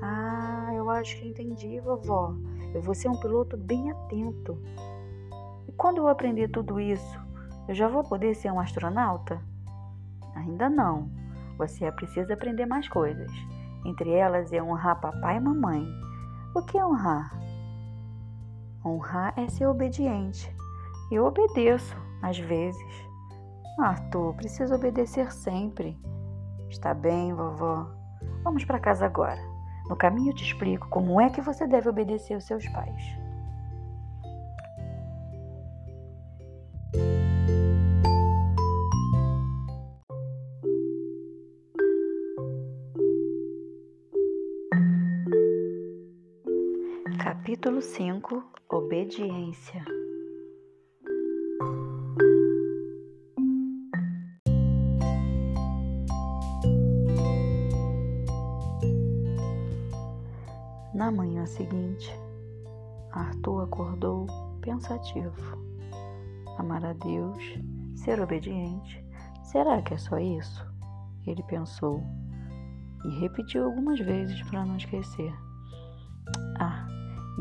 Ah, 0.00 0.70
eu 0.74 0.88
acho 0.90 1.16
que 1.16 1.28
entendi, 1.28 1.80
vovó. 1.80 2.34
Eu 2.74 2.80
vou 2.80 2.94
ser 2.94 3.08
um 3.08 3.20
piloto 3.20 3.56
bem 3.56 3.90
atento. 3.90 4.58
E 5.68 5.72
quando 5.72 5.98
eu 5.98 6.08
aprender 6.08 6.48
tudo 6.48 6.80
isso, 6.80 7.20
eu 7.68 7.74
já 7.74 7.88
vou 7.88 8.02
poder 8.02 8.34
ser 8.34 8.50
um 8.50 8.60
astronauta? 8.60 9.40
Ainda 10.34 10.68
não. 10.68 11.10
Você 11.58 11.90
precisa 11.92 12.34
aprender 12.34 12.66
mais 12.66 12.88
coisas. 12.88 13.30
Entre 13.84 14.10
elas 14.10 14.52
é 14.52 14.62
honrar 14.62 15.00
papai 15.00 15.36
e 15.36 15.40
mamãe. 15.40 15.86
O 16.54 16.62
que 16.62 16.78
é 16.78 16.84
honrar? 16.84 17.32
Honrar 18.84 19.34
é 19.36 19.48
ser 19.48 19.66
obediente. 19.66 20.54
Eu 21.10 21.26
obedeço, 21.26 21.96
às 22.22 22.38
vezes. 22.38 22.82
Arthur, 23.78 24.34
preciso 24.34 24.74
obedecer 24.74 25.32
sempre. 25.32 25.98
Está 26.68 26.94
bem, 26.94 27.34
vovó. 27.34 27.86
Vamos 28.42 28.64
para 28.64 28.80
casa 28.80 29.06
agora. 29.06 29.51
No 29.88 29.96
caminho 29.96 30.30
eu 30.30 30.34
te 30.34 30.44
explico 30.44 30.88
como 30.88 31.20
é 31.20 31.28
que 31.30 31.40
você 31.40 31.66
deve 31.66 31.88
obedecer 31.88 32.34
aos 32.34 32.44
seus 32.44 32.66
pais. 32.68 33.22
Capítulo 47.18 47.82
5 47.82 48.42
Obediência 48.68 49.84
Na 61.02 61.10
manhã 61.10 61.44
seguinte, 61.44 62.16
Arthur 63.10 63.64
acordou 63.64 64.24
pensativo. 64.60 65.58
Amar 66.58 66.84
a 66.84 66.92
Deus, 66.92 67.42
ser 67.96 68.20
obediente, 68.20 69.04
será 69.42 69.82
que 69.82 69.94
é 69.94 69.98
só 69.98 70.16
isso? 70.20 70.64
Ele 71.26 71.42
pensou 71.42 72.00
e 73.04 73.18
repetiu 73.18 73.64
algumas 73.64 73.98
vezes 73.98 74.40
para 74.42 74.64
não 74.64 74.76
esquecer. 74.76 75.34
Ah, 76.60 76.86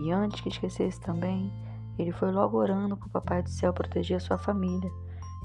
e 0.04 0.12
antes 0.12 0.42
que 0.42 0.50
esquecesse 0.50 1.00
também, 1.00 1.54
ele 2.00 2.12
foi 2.12 2.32
logo 2.32 2.58
orando 2.58 2.98
para 2.98 3.08
o 3.10 3.12
Papai 3.12 3.44
do 3.44 3.50
Céu 3.50 3.72
proteger 3.72 4.20
sua 4.20 4.40
família. 4.40 4.90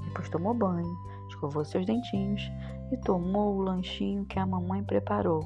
Depois 0.07 0.31
tomou 0.31 0.55
banho, 0.55 0.97
escovou 1.29 1.67
seus 1.67 1.85
dentinhos 1.85 2.41
e 2.91 2.97
tomou 2.97 3.57
o 3.57 3.61
lanchinho 3.61 4.25
que 4.25 4.39
a 4.39 4.47
mamãe 4.47 4.83
preparou. 4.83 5.45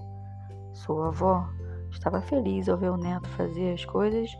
Sua 0.72 1.08
avó 1.08 1.48
Estava 1.90 2.20
feliz 2.20 2.68
ao 2.68 2.76
ver 2.76 2.90
o 2.90 2.96
neto 2.96 3.28
fazer 3.30 3.74
as 3.74 3.84
coisas 3.84 4.30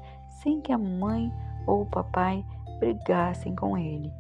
sem 0.43 0.61
que 0.61 0.73
a 0.73 0.79
mãe 0.79 1.33
ou 1.67 1.83
o 1.83 1.87
papai 1.87 2.45
brigassem 2.79 3.55
com 3.55 3.77
ele. 3.77 4.13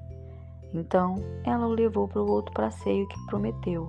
Então 0.73 1.17
ela 1.45 1.67
o 1.67 1.71
levou 1.71 2.07
para 2.07 2.23
o 2.23 2.31
outro 2.31 2.53
passeio 2.53 3.09
que 3.09 3.27
prometeu: 3.27 3.89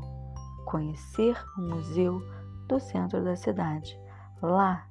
conhecer 0.65 1.37
o 1.57 1.61
museu 1.61 2.21
do 2.67 2.79
centro 2.79 3.23
da 3.23 3.35
cidade. 3.35 3.99
Lá 4.41 4.87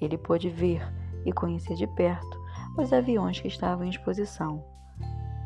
ele 0.00 0.16
pôde 0.16 0.48
ver 0.48 0.82
e 1.24 1.32
conhecer 1.32 1.74
de 1.74 1.86
perto 1.86 2.38
os 2.76 2.92
aviões 2.92 3.40
que 3.40 3.48
estavam 3.48 3.84
em 3.84 3.90
exposição. 3.90 4.64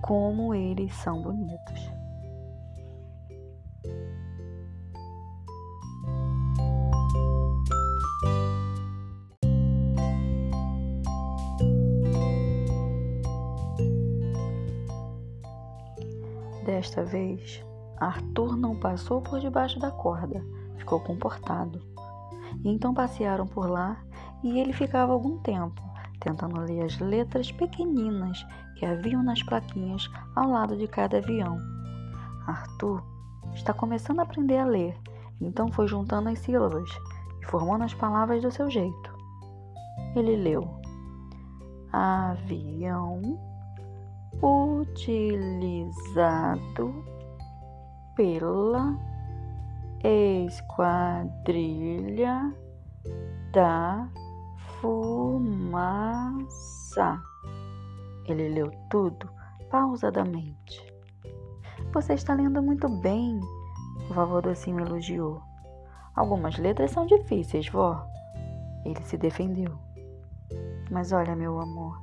Como 0.03 0.55
eles 0.55 0.95
são 0.95 1.23
bonitos! 1.23 2.02
Desta 16.83 17.05
vez, 17.05 17.65
Arthur 18.01 18.57
não 18.57 18.75
passou 18.75 19.23
por 19.23 19.39
debaixo 19.39 19.79
da 19.79 19.93
corda, 19.93 20.45
ficou 20.79 20.99
comportado. 20.99 21.81
E 22.65 22.69
então 22.69 22.93
passearam 22.93 23.47
por 23.47 23.71
lá 23.71 24.03
e 24.43 24.59
ele 24.59 24.73
ficava 24.73 25.13
algum 25.13 25.39
tempo 25.39 25.81
tentando 26.19 26.59
ler 26.59 26.83
as 26.83 26.99
letras 26.99 27.53
pequeninas 27.53 28.45
que 28.75 28.85
haviam 28.85 29.23
nas 29.23 29.41
plaquinhas 29.45 30.11
ao 30.35 30.51
lado 30.51 30.77
de 30.77 30.89
cada 30.89 31.19
avião. 31.19 31.57
Arthur 32.49 33.01
está 33.55 33.73
começando 33.73 34.19
a 34.19 34.25
aprender 34.25 34.59
a 34.59 34.65
ler, 34.65 34.99
então 35.41 35.71
foi 35.71 35.87
juntando 35.87 36.31
as 36.31 36.41
sílabas 36.41 36.91
e 37.41 37.47
formando 37.47 37.85
as 37.85 37.95
palavras 37.95 38.43
do 38.43 38.51
seu 38.51 38.69
jeito. 38.69 39.17
Ele 40.17 40.35
leu: 40.35 40.69
avião 41.93 43.52
utilizado 44.43 46.03
pela 48.17 48.99
esquadrilha 50.49 52.53
da 53.53 54.09
fumaça. 54.81 56.43
Ele 58.27 58.49
leu 58.49 58.73
tudo 58.91 59.31
pausadamente. 59.71 60.93
Você 61.93 62.15
está 62.15 62.35
lendo 62.35 62.61
muito 62.63 62.89
bem, 62.89 63.39
o 64.11 64.15
vovô 64.15 64.41
docinho 64.41 64.81
elogiou. 64.81 65.41
Algumas 66.15 66.59
letras 66.59 66.91
são 66.91 67.07
difíceis, 67.07 67.69
vó. 67.69 68.05
Ele 68.85 69.01
se 69.03 69.17
defendeu. 69.17 69.79
Mas 70.91 71.13
olha, 71.13 71.37
meu 71.37 71.61
amor, 71.61 72.03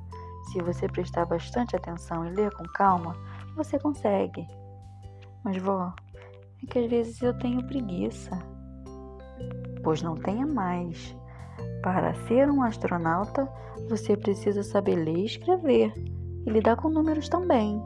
se 0.50 0.60
você 0.60 0.88
prestar 0.88 1.26
bastante 1.26 1.76
atenção 1.76 2.26
e 2.26 2.30
ler 2.30 2.52
com 2.54 2.64
calma, 2.64 3.16
você 3.56 3.78
consegue. 3.78 4.46
Mas, 5.44 5.56
vó, 5.58 5.92
é 6.62 6.66
que 6.66 6.78
às 6.78 6.90
vezes 6.90 7.22
eu 7.22 7.36
tenho 7.38 7.66
preguiça. 7.66 8.30
Pois 9.82 10.02
não 10.02 10.16
tenha 10.16 10.46
mais. 10.46 11.16
Para 11.82 12.14
ser 12.26 12.50
um 12.50 12.62
astronauta, 12.62 13.48
você 13.88 14.16
precisa 14.16 14.62
saber 14.62 14.96
ler 14.96 15.18
e 15.18 15.24
escrever 15.24 15.92
e 16.46 16.50
lidar 16.50 16.76
com 16.76 16.88
números 16.88 17.28
também. 17.28 17.80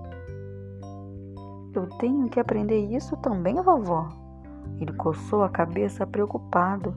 Eu 1.74 1.88
tenho 1.98 2.28
que 2.28 2.40
aprender 2.40 2.78
isso 2.78 3.16
também, 3.18 3.56
vovó. 3.56 4.08
Ele 4.80 4.92
coçou 4.94 5.42
a 5.42 5.48
cabeça 5.48 6.06
preocupado. 6.06 6.96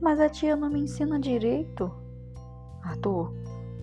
Mas 0.00 0.20
a 0.20 0.28
tia 0.28 0.56
não 0.56 0.68
me 0.68 0.80
ensina 0.80 1.18
direito. 1.18 1.90
Arthur, 2.82 3.32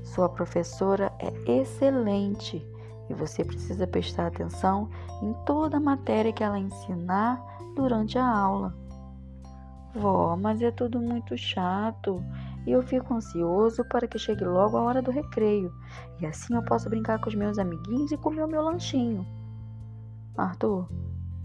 sua 0.04 0.30
professora 0.30 1.12
é 1.20 1.60
excelente 1.60 2.66
e 3.10 3.14
você 3.14 3.44
precisa 3.44 3.88
prestar 3.88 4.28
atenção 4.28 4.90
em 5.22 5.34
toda 5.46 5.78
a 5.78 5.80
matéria 5.80 6.32
que 6.32 6.44
ela 6.44 6.60
ensinar 6.60 7.42
durante 7.76 8.18
a 8.18 8.26
aula. 8.26 8.76
Vó, 9.96 10.36
mas 10.36 10.62
é 10.62 10.72
tudo 10.72 11.00
muito 11.00 11.38
chato 11.38 12.24
e 12.66 12.72
eu 12.72 12.82
fico 12.82 13.14
ansioso 13.14 13.84
para 13.86 14.08
que 14.08 14.18
chegue 14.18 14.44
logo 14.44 14.78
a 14.78 14.82
hora 14.82 15.02
do 15.02 15.12
recreio 15.12 15.72
e 16.20 16.26
assim 16.26 16.56
eu 16.56 16.64
posso 16.64 16.90
brincar 16.90 17.20
com 17.20 17.30
os 17.30 17.36
meus 17.36 17.58
amiguinhos 17.58 18.12
e 18.12 18.18
comer 18.18 18.44
o 18.44 18.48
meu 18.48 18.62
lanchinho. 18.62 19.26
Arthur, 20.36 20.90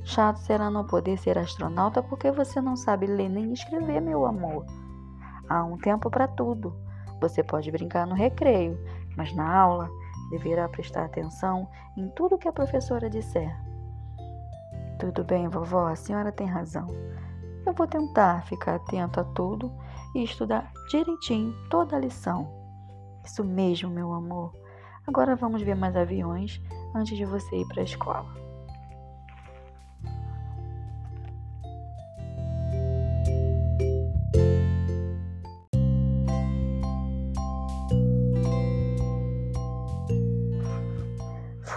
chato 0.02 0.38
será 0.38 0.70
não 0.70 0.84
poder 0.84 1.18
ser 1.18 1.36
astronauta 1.36 2.02
porque 2.02 2.30
você 2.30 2.60
não 2.60 2.74
sabe 2.74 3.06
ler 3.06 3.28
nem 3.28 3.52
escrever, 3.52 4.00
meu 4.00 4.24
amor. 4.24 4.64
Há 5.48 5.64
um 5.64 5.76
tempo 5.76 6.10
para 6.10 6.26
tudo. 6.26 6.74
Você 7.20 7.42
pode 7.42 7.70
brincar 7.70 8.06
no 8.06 8.14
recreio, 8.14 8.78
mas 9.16 9.34
na 9.34 9.50
aula 9.50 9.88
deverá 10.30 10.68
prestar 10.68 11.04
atenção 11.04 11.68
em 11.96 12.08
tudo 12.10 12.38
que 12.38 12.48
a 12.48 12.52
professora 12.52 13.10
disser. 13.10 13.54
Tudo 14.98 15.24
bem, 15.24 15.48
vovó, 15.48 15.86
a 15.86 15.96
senhora 15.96 16.32
tem 16.32 16.46
razão. 16.46 16.86
Eu 17.64 17.72
vou 17.72 17.86
tentar 17.86 18.44
ficar 18.46 18.76
atento 18.76 19.20
a 19.20 19.24
tudo 19.24 19.72
e 20.14 20.22
estudar 20.22 20.72
direitinho 20.90 21.54
toda 21.68 21.96
a 21.96 22.00
lição. 22.00 22.48
Isso 23.24 23.44
mesmo, 23.44 23.90
meu 23.90 24.12
amor. 24.12 24.52
Agora 25.06 25.36
vamos 25.36 25.62
ver 25.62 25.74
mais 25.74 25.96
aviões 25.96 26.60
antes 26.94 27.16
de 27.16 27.24
você 27.24 27.56
ir 27.56 27.66
para 27.68 27.80
a 27.80 27.84
escola. 27.84 28.47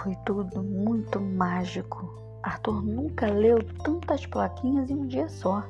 Foi 0.02 0.16
tudo 0.26 0.64
muito 0.64 1.20
mágico. 1.20 2.12
Arthur 2.42 2.82
nunca 2.82 3.30
leu 3.30 3.62
tantas 3.84 4.26
plaquinhas 4.26 4.90
em 4.90 4.96
um 4.96 5.06
dia 5.06 5.28
só. 5.28 5.62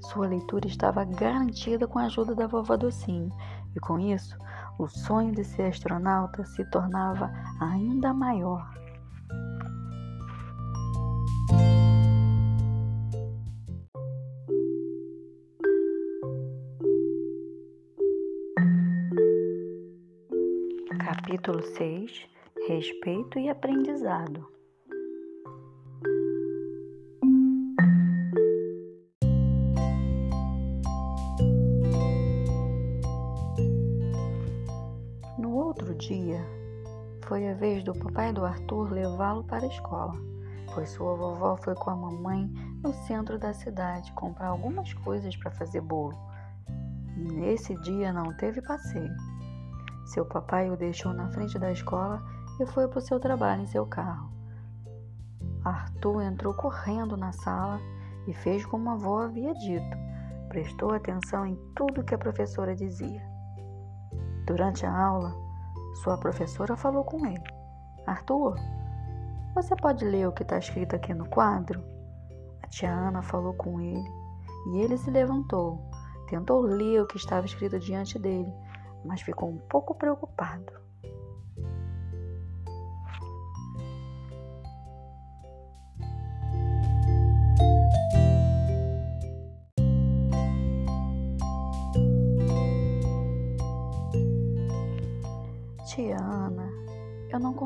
Sua 0.00 0.26
leitura 0.26 0.66
estava 0.66 1.04
garantida 1.04 1.86
com 1.86 2.00
a 2.00 2.06
ajuda 2.06 2.34
da 2.34 2.48
vovó 2.48 2.76
Docinho, 2.76 3.32
e 3.76 3.78
com 3.78 3.96
isso, 4.00 4.36
o 4.76 4.88
sonho 4.88 5.32
de 5.32 5.44
ser 5.44 5.68
astronauta 5.68 6.44
se 6.44 6.64
tornava 6.68 7.30
ainda 7.60 8.12
maior. 8.12 8.68
Capítulo 20.98 21.62
6 21.62 22.34
Respeito 22.66 23.38
e 23.38 23.50
aprendizado. 23.50 24.48
No 35.38 35.54
outro 35.54 35.94
dia, 35.96 36.40
foi 37.26 37.46
a 37.50 37.52
vez 37.52 37.84
do 37.84 37.92
papai 37.92 38.32
do 38.32 38.46
Arthur 38.46 38.92
levá-lo 38.92 39.44
para 39.44 39.66
a 39.66 39.68
escola, 39.68 40.14
pois 40.72 40.88
sua 40.88 41.14
vovó 41.16 41.58
foi 41.58 41.74
com 41.74 41.90
a 41.90 41.96
mamãe 41.96 42.50
no 42.82 42.94
centro 43.06 43.38
da 43.38 43.52
cidade 43.52 44.10
comprar 44.14 44.48
algumas 44.48 44.90
coisas 44.94 45.36
para 45.36 45.50
fazer 45.50 45.82
bolo. 45.82 46.16
E 47.14 47.30
nesse 47.30 47.74
dia 47.82 48.10
não 48.10 48.34
teve 48.38 48.62
passeio. 48.62 49.14
Seu 50.06 50.24
papai 50.24 50.70
o 50.70 50.78
deixou 50.78 51.12
na 51.12 51.28
frente 51.28 51.58
da 51.58 51.70
escola 51.70 52.22
e 52.60 52.66
foi 52.66 52.88
para 52.88 52.98
o 52.98 53.02
seu 53.02 53.18
trabalho 53.18 53.62
em 53.62 53.66
seu 53.66 53.86
carro. 53.86 54.30
Arthur 55.64 56.22
entrou 56.22 56.54
correndo 56.54 57.16
na 57.16 57.32
sala 57.32 57.80
e 58.26 58.34
fez 58.34 58.64
como 58.66 58.90
a 58.90 58.94
avó 58.94 59.22
havia 59.22 59.54
dito. 59.54 59.96
Prestou 60.48 60.92
atenção 60.92 61.46
em 61.46 61.58
tudo 61.74 62.04
que 62.04 62.14
a 62.14 62.18
professora 62.18 62.74
dizia. 62.74 63.22
Durante 64.46 64.84
a 64.84 64.94
aula, 64.94 65.34
sua 66.02 66.18
professora 66.18 66.76
falou 66.76 67.02
com 67.04 67.26
ele: 67.26 67.42
Arthur, 68.06 68.56
você 69.54 69.74
pode 69.76 70.04
ler 70.04 70.28
o 70.28 70.32
que 70.32 70.42
está 70.42 70.58
escrito 70.58 70.94
aqui 70.94 71.14
no 71.14 71.28
quadro? 71.28 71.82
A 72.62 72.66
tia 72.66 72.92
Ana 72.92 73.22
falou 73.22 73.54
com 73.54 73.80
ele 73.80 74.08
e 74.66 74.80
ele 74.80 74.98
se 74.98 75.10
levantou. 75.10 75.80
Tentou 76.28 76.60
ler 76.60 77.02
o 77.02 77.06
que 77.06 77.16
estava 77.16 77.46
escrito 77.46 77.78
diante 77.78 78.18
dele, 78.18 78.52
mas 79.04 79.22
ficou 79.22 79.48
um 79.48 79.58
pouco 79.58 79.94
preocupado. 79.94 80.72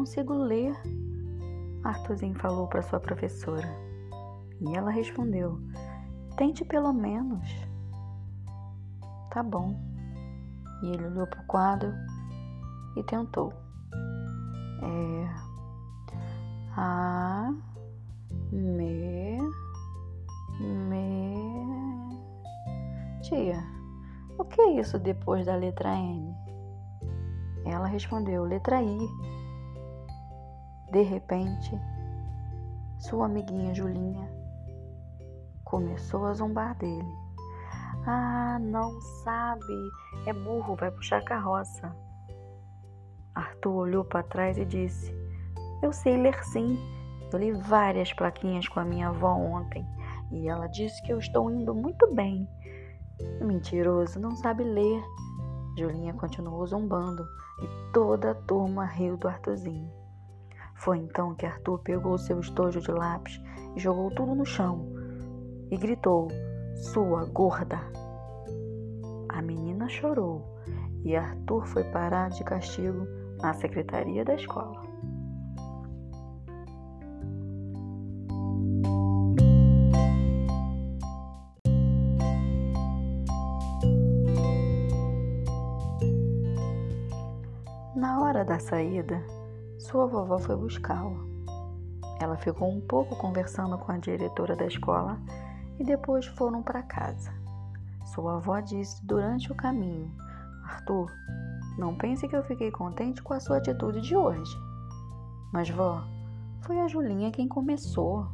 Consigo 0.09 0.33
ler, 0.33 0.75
Arthurzinho 1.85 2.35
falou 2.37 2.66
para 2.66 2.81
sua 2.81 2.99
professora. 2.99 3.68
E 4.59 4.75
ela 4.75 4.90
respondeu: 4.90 5.61
Tente 6.35 6.64
pelo 6.64 6.94
menos. 6.94 7.47
Tá 9.31 9.42
bom. 9.42 9.79
E 10.83 10.87
ele 10.87 11.05
olhou 11.09 11.27
para 11.27 11.42
o 11.42 11.47
quadro 11.47 11.92
e 12.97 13.03
tentou. 13.03 13.53
É. 14.83 15.29
A. 16.75 17.53
Me. 18.51 19.38
Me. 20.59 21.37
Tia, 23.21 23.62
o 24.38 24.44
que 24.47 24.59
é 24.59 24.81
isso 24.81 24.99
depois 24.99 25.44
da 25.44 25.55
letra 25.55 25.94
N? 25.94 26.35
Ela 27.66 27.87
respondeu: 27.87 28.44
letra 28.44 28.83
I. 28.83 29.38
De 30.90 31.03
repente, 31.03 31.79
sua 32.98 33.27
amiguinha 33.27 33.74
Julinha 33.74 34.29
começou 35.64 36.24
a 36.27 36.33
zombar 36.33 36.74
dele. 36.79 37.07
Ah, 38.07 38.59
não 38.59 38.98
sabe, 39.22 39.90
é 40.27 40.33
burro, 40.33 40.77
vai 40.77 40.90
puxar 40.90 41.22
carroça. 41.24 41.94
Arthur 43.35 43.74
olhou 43.74 44.05
para 44.05 44.22
trás 44.22 44.57
e 44.57 44.64
disse: 44.64 45.14
Eu 45.83 45.92
sei 45.92 46.16
ler 46.16 46.42
sim. 46.44 46.79
Eu 47.31 47.38
li 47.38 47.53
várias 47.53 48.12
plaquinhas 48.14 48.66
com 48.66 48.81
a 48.81 48.85
minha 48.85 49.09
avó 49.09 49.35
ontem 49.35 49.87
e 50.33 50.48
ela 50.48 50.66
disse 50.66 51.03
que 51.03 51.12
eu 51.12 51.18
estou 51.18 51.51
indo 51.51 51.74
muito 51.74 52.12
bem. 52.14 52.48
Mentiroso, 53.40 54.18
não 54.18 54.35
sabe 54.37 54.64
ler. 54.64 55.03
Julinha 55.77 56.14
continuou 56.14 56.66
zombando 56.66 57.22
e 57.62 57.92
toda 57.92 58.31
a 58.31 58.35
turma 58.35 58.87
riu 58.87 59.16
do 59.16 59.29
Arthurzinho. 59.29 59.98
Foi 60.78 60.98
então 60.98 61.34
que 61.34 61.44
Arthur 61.44 61.80
pegou 61.80 62.16
seu 62.16 62.38
estojo 62.38 62.80
de 62.80 62.92
lápis 62.92 63.40
e 63.74 63.80
jogou 63.80 64.10
tudo 64.12 64.34
no 64.34 64.46
chão 64.46 64.86
e 65.70 65.76
gritou: 65.76 66.28
Sua 66.76 67.24
gorda! 67.24 67.80
A 69.28 69.42
menina 69.42 69.88
chorou 69.88 70.44
e 71.04 71.16
Arthur 71.16 71.66
foi 71.66 71.82
parar 71.84 72.30
de 72.30 72.44
castigo 72.44 73.06
na 73.42 73.52
secretaria 73.54 74.24
da 74.24 74.34
escola. 74.34 74.86
Na 87.96 88.20
hora 88.22 88.44
da 88.44 88.60
saída, 88.60 89.20
sua 89.78 90.06
vovó 90.06 90.38
foi 90.38 90.56
buscá-lo. 90.56 91.28
Ela 92.20 92.36
ficou 92.36 92.68
um 92.68 92.80
pouco 92.80 93.14
conversando 93.16 93.78
com 93.78 93.92
a 93.92 93.96
diretora 93.96 94.56
da 94.56 94.66
escola 94.66 95.20
e 95.78 95.84
depois 95.84 96.26
foram 96.26 96.62
para 96.62 96.82
casa. 96.82 97.32
Sua 98.06 98.36
avó 98.36 98.58
disse 98.58 99.04
durante 99.06 99.52
o 99.52 99.54
caminho: 99.54 100.12
Arthur, 100.64 101.08
não 101.78 101.94
pense 101.94 102.26
que 102.26 102.34
eu 102.34 102.42
fiquei 102.42 102.72
contente 102.72 103.22
com 103.22 103.34
a 103.34 103.40
sua 103.40 103.58
atitude 103.58 104.00
de 104.00 104.16
hoje. 104.16 104.52
Mas, 105.52 105.70
vó, 105.70 106.02
foi 106.62 106.80
a 106.80 106.88
Julinha 106.88 107.30
quem 107.30 107.46
começou. 107.46 108.26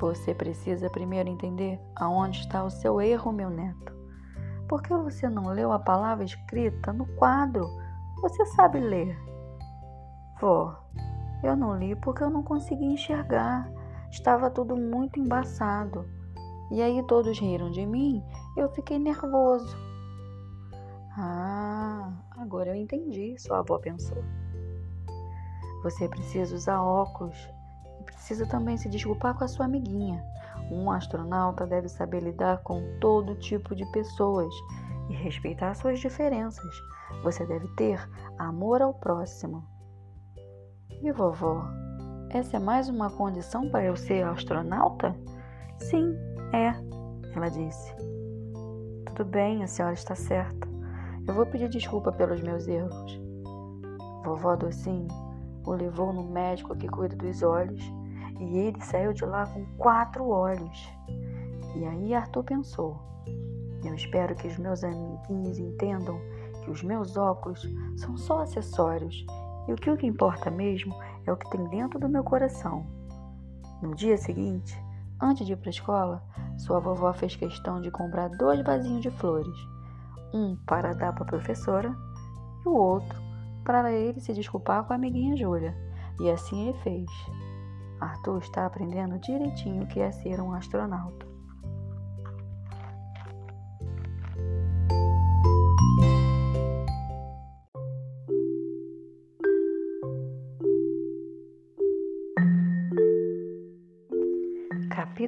Você 0.00 0.34
precisa 0.34 0.88
primeiro 0.88 1.28
entender 1.28 1.78
aonde 1.94 2.40
está 2.40 2.64
o 2.64 2.70
seu 2.70 3.00
erro, 3.00 3.30
meu 3.30 3.50
neto. 3.50 3.94
Por 4.66 4.82
que 4.82 4.92
você 4.94 5.28
não 5.28 5.48
leu 5.48 5.70
a 5.70 5.78
palavra 5.78 6.24
escrita 6.24 6.92
no 6.92 7.06
quadro? 7.14 7.68
Você 8.22 8.44
sabe 8.46 8.80
ler? 8.80 9.35
Vó, 10.40 10.76
eu 11.42 11.56
não 11.56 11.76
li 11.76 11.94
porque 11.96 12.22
eu 12.22 12.30
não 12.30 12.42
conseguia 12.42 12.92
enxergar. 12.92 13.70
Estava 14.10 14.50
tudo 14.50 14.76
muito 14.76 15.18
embaçado. 15.18 16.08
E 16.70 16.82
aí 16.82 17.02
todos 17.04 17.38
riram 17.38 17.70
de 17.70 17.86
mim, 17.86 18.22
eu 18.56 18.68
fiquei 18.70 18.98
nervoso. 18.98 19.76
Ah, 21.18 22.12
agora 22.36 22.70
eu 22.70 22.74
entendi, 22.74 23.36
sua 23.38 23.60
avó 23.60 23.78
pensou. 23.78 24.22
Você 25.82 26.08
precisa 26.08 26.54
usar 26.54 26.82
óculos 26.82 27.36
e 28.00 28.04
precisa 28.04 28.46
também 28.46 28.76
se 28.76 28.88
desculpar 28.88 29.38
com 29.38 29.44
a 29.44 29.48
sua 29.48 29.66
amiguinha. 29.66 30.22
Um 30.70 30.90
astronauta 30.90 31.66
deve 31.66 31.88
saber 31.88 32.22
lidar 32.22 32.58
com 32.62 32.82
todo 33.00 33.36
tipo 33.36 33.74
de 33.74 33.86
pessoas 33.92 34.52
e 35.08 35.14
respeitar 35.14 35.74
suas 35.74 36.00
diferenças. 36.00 36.82
Você 37.22 37.46
deve 37.46 37.68
ter 37.76 38.04
amor 38.38 38.82
ao 38.82 38.92
próximo. 38.92 39.75
E 41.02 41.12
vovó, 41.12 41.62
essa 42.30 42.56
é 42.56 42.60
mais 42.60 42.88
uma 42.88 43.10
condição 43.10 43.68
para 43.70 43.84
eu 43.84 43.96
ser 43.96 44.24
astronauta? 44.24 45.14
Sim, 45.78 46.16
é, 46.52 46.74
ela 47.34 47.48
disse. 47.48 47.94
Tudo 49.06 49.24
bem, 49.26 49.62
a 49.62 49.66
senhora 49.66 49.94
está 49.94 50.14
certa. 50.14 50.66
Eu 51.26 51.34
vou 51.34 51.46
pedir 51.46 51.68
desculpa 51.68 52.10
pelos 52.12 52.40
meus 52.40 52.66
erros. 52.66 53.20
Vovó 54.24 54.56
Docinho 54.56 55.08
o 55.66 55.72
levou 55.72 56.12
no 56.12 56.22
médico 56.22 56.76
que 56.76 56.88
cuida 56.88 57.16
dos 57.16 57.42
olhos 57.42 57.82
e 58.38 58.58
ele 58.58 58.80
saiu 58.80 59.12
de 59.12 59.24
lá 59.24 59.46
com 59.46 59.66
quatro 59.76 60.28
olhos. 60.28 60.88
E 61.74 61.84
aí 61.84 62.14
Arthur 62.14 62.44
pensou: 62.44 62.96
eu 63.84 63.94
espero 63.94 64.34
que 64.34 64.48
os 64.48 64.56
meus 64.58 64.82
amiguinhos 64.82 65.58
entendam 65.58 66.18
que 66.64 66.70
os 66.70 66.82
meus 66.82 67.16
óculos 67.16 67.66
são 67.96 68.16
só 68.16 68.40
acessórios 68.40 69.24
e 69.68 69.72
o 69.72 69.76
que, 69.76 69.90
o 69.90 69.96
que 69.96 70.06
importa 70.06 70.50
mesmo 70.50 70.94
é 71.26 71.32
o 71.32 71.36
que 71.36 71.50
tem 71.50 71.64
dentro 71.68 71.98
do 71.98 72.08
meu 72.08 72.22
coração. 72.22 72.86
No 73.82 73.94
dia 73.94 74.16
seguinte, 74.16 74.76
antes 75.20 75.46
de 75.46 75.52
ir 75.52 75.56
para 75.56 75.68
a 75.68 75.70
escola, 75.70 76.22
sua 76.58 76.80
vovó 76.80 77.12
fez 77.12 77.36
questão 77.36 77.80
de 77.80 77.90
comprar 77.90 78.28
dois 78.30 78.62
vasinhos 78.62 79.02
de 79.02 79.10
flores, 79.10 79.56
um 80.32 80.56
para 80.66 80.92
dar 80.92 81.12
para 81.12 81.24
a 81.24 81.26
professora 81.26 81.94
e 82.64 82.68
o 82.68 82.74
outro 82.74 83.26
para 83.66 83.92
ele 83.92 84.20
se 84.20 84.32
desculpar 84.32 84.84
com 84.84 84.92
a 84.92 84.96
amiguinha 84.96 85.36
Júlia. 85.36 85.76
E 86.20 86.30
assim 86.30 86.68
ele 86.68 86.78
fez. 86.78 87.10
Arthur 88.00 88.38
está 88.38 88.64
aprendendo 88.64 89.18
direitinho 89.18 89.82
o 89.82 89.86
que 89.86 90.00
é 90.00 90.12
ser 90.12 90.40
um 90.40 90.52
astronauta. 90.52 91.25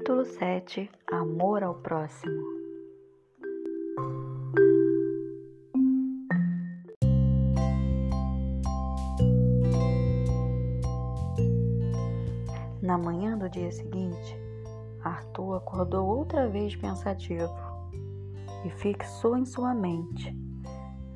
Capítulo 0.09 0.25
7 0.25 0.91
Amor 1.13 1.63
ao 1.63 1.75
próximo 1.75 2.43
Na 12.81 12.97
manhã 12.97 13.37
do 13.37 13.51
dia 13.51 13.71
seguinte, 13.71 14.35
Arthur 15.05 15.57
acordou 15.57 16.09
outra 16.09 16.49
vez 16.49 16.75
pensativo 16.75 17.53
e 18.65 18.71
fixou 18.71 19.37
em 19.37 19.45
sua 19.45 19.75
mente 19.75 20.35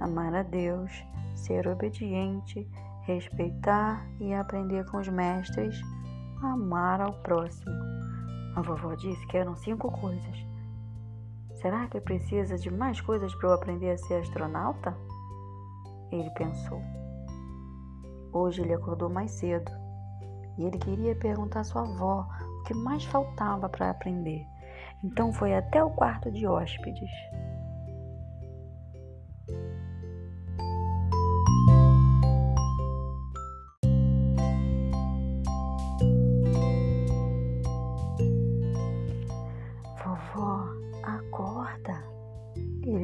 amar 0.00 0.34
a 0.34 0.42
Deus, 0.42 0.92
ser 1.34 1.66
obediente, 1.66 2.68
respeitar 3.04 4.06
e 4.20 4.34
aprender 4.34 4.84
com 4.90 4.98
os 4.98 5.08
mestres, 5.08 5.80
amar 6.42 7.00
ao 7.00 7.14
próximo. 7.22 7.91
A 8.54 8.60
vovó 8.60 8.94
disse 8.94 9.26
que 9.26 9.36
eram 9.36 9.56
cinco 9.56 9.90
coisas. 9.90 10.46
Será 11.54 11.86
que 11.86 12.00
precisa 12.00 12.56
de 12.56 12.70
mais 12.70 13.00
coisas 13.00 13.34
para 13.34 13.48
eu 13.48 13.54
aprender 13.54 13.90
a 13.90 13.98
ser 13.98 14.20
astronauta? 14.20 14.96
Ele 16.10 16.28
pensou. 16.30 16.82
Hoje 18.32 18.62
ele 18.62 18.74
acordou 18.74 19.08
mais 19.08 19.30
cedo 19.30 19.70
e 20.58 20.64
ele 20.64 20.78
queria 20.78 21.14
perguntar 21.14 21.60
à 21.60 21.64
sua 21.64 21.82
avó 21.82 22.26
o 22.60 22.62
que 22.64 22.74
mais 22.74 23.04
faltava 23.04 23.68
para 23.68 23.90
aprender. 23.90 24.44
Então 25.02 25.32
foi 25.32 25.54
até 25.54 25.82
o 25.82 25.90
quarto 25.90 26.30
de 26.30 26.46
hóspedes. 26.46 27.10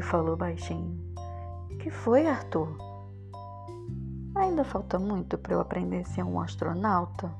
Falou 0.09 0.37
baixinho. 0.37 0.99
Que 1.81 1.90
foi, 1.90 2.27
Arthur? 2.27 2.79
Ainda 4.37 4.64
falta 4.64 4.99
muito 4.99 5.37
para 5.37 5.53
eu 5.53 5.61
aprender 5.61 6.01
a 6.01 6.05
ser 6.05 6.23
um 6.23 6.40
astronauta? 6.40 7.31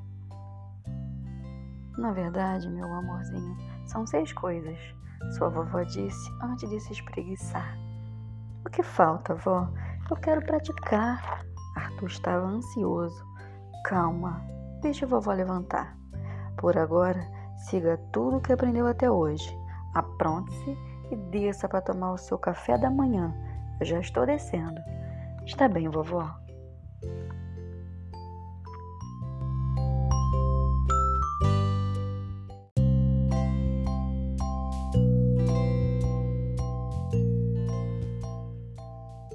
Na 1.97 2.11
verdade, 2.11 2.69
meu 2.69 2.85
amorzinho, 2.85 3.57
são 3.87 4.05
seis 4.05 4.31
coisas, 4.33 4.77
sua 5.35 5.49
vovó 5.49 5.81
disse 5.81 6.31
antes 6.43 6.69
de 6.69 6.79
se 6.79 6.93
espreguiçar. 6.93 7.75
O 8.63 8.69
que 8.69 8.83
falta, 8.83 9.33
vó? 9.33 9.67
Eu 10.09 10.17
quero 10.17 10.45
praticar. 10.45 11.43
Arthur 11.75 12.07
estava 12.07 12.45
ansioso. 12.45 13.25
Calma, 13.83 14.45
deixe 14.81 15.05
a 15.05 15.07
vovó 15.07 15.33
levantar. 15.33 15.97
Por 16.55 16.77
agora, 16.77 17.25
siga 17.57 17.97
tudo 18.13 18.37
o 18.37 18.41
que 18.41 18.53
aprendeu 18.53 18.85
até 18.85 19.09
hoje. 19.09 19.57
Apronte-se 19.95 20.88
e 21.11 21.15
desça 21.15 21.67
para 21.67 21.81
tomar 21.81 22.13
o 22.13 22.17
seu 22.17 22.37
café 22.37 22.77
da 22.77 22.89
manhã. 22.89 23.33
Eu 23.79 23.85
já 23.85 23.99
estou 23.99 24.25
descendo. 24.25 24.79
Está 25.45 25.67
bem, 25.67 25.89
vovó? 25.89 26.29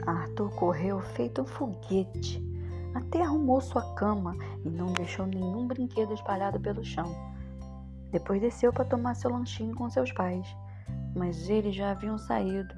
Arthur 0.07 0.51
correu 0.51 1.01
feito 1.01 1.43
um 1.43 1.47
foguete, 1.47 2.43
até 2.95 3.23
arrumou 3.23 3.61
sua 3.61 3.95
cama 3.95 4.37
e 4.65 4.71
não 4.71 4.93
deixou 4.93 5.27
nenhum 5.27 5.67
brinquedo 5.67 6.13
espalhado 6.13 6.61
pelo 6.61 6.85
chão. 6.85 7.15
Depois 8.11 8.41
desceu 8.41 8.73
para 8.73 8.85
tomar 8.85 9.15
seu 9.15 9.31
lanchinho 9.31 9.75
com 9.75 9.89
seus 9.89 10.13
pais, 10.13 10.47
mas 11.15 11.49
eles 11.49 11.75
já 11.75 11.91
haviam 11.91 12.19
saído 12.19 12.75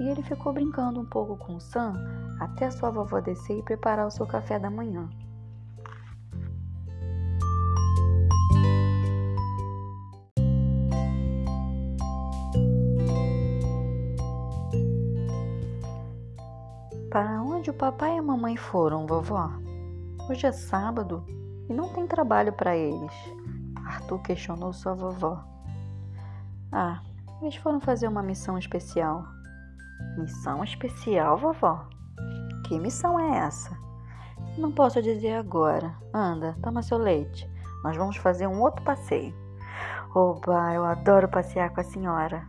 e 0.00 0.08
ele 0.08 0.22
ficou 0.22 0.52
brincando 0.52 1.00
um 1.00 1.06
pouco 1.06 1.36
com 1.36 1.58
Sam 1.60 1.94
até 2.40 2.70
sua 2.70 2.90
vovó 2.90 3.20
descer 3.20 3.58
e 3.58 3.62
preparar 3.62 4.06
o 4.06 4.10
seu 4.10 4.26
café 4.26 4.58
da 4.58 4.70
manhã. 4.70 5.08
Para 17.10 17.40
onde 17.42 17.70
o 17.70 17.74
papai 17.74 18.16
e 18.16 18.18
a 18.18 18.22
mamãe 18.22 18.56
foram, 18.56 19.06
vovó? 19.06 19.50
Hoje 20.28 20.46
é 20.46 20.52
sábado 20.52 21.24
e 21.68 21.72
não 21.72 21.88
tem 21.88 22.06
trabalho 22.06 22.52
para 22.52 22.76
eles. 22.76 23.12
Arthur 23.86 24.18
questionou 24.20 24.72
sua 24.72 24.94
vovó. 24.94 25.42
Ah, 26.70 27.00
eles 27.40 27.56
foram 27.56 27.80
fazer 27.80 28.08
uma 28.08 28.22
missão 28.22 28.58
especial. 28.58 29.24
Missão 30.18 30.64
especial, 30.64 31.36
vovó? 31.36 31.88
Que 32.66 32.78
missão 32.78 33.18
é 33.20 33.38
essa? 33.38 33.76
Não 34.58 34.72
posso 34.72 35.02
dizer 35.02 35.34
agora. 35.34 35.94
Anda, 36.12 36.56
toma 36.62 36.82
seu 36.82 36.98
leite. 36.98 37.48
Nós 37.84 37.96
vamos 37.96 38.16
fazer 38.16 38.46
um 38.46 38.60
outro 38.60 38.82
passeio. 38.82 39.34
Oba, 40.14 40.72
eu 40.72 40.84
adoro 40.84 41.28
passear 41.28 41.70
com 41.74 41.80
a 41.80 41.84
senhora. 41.84 42.46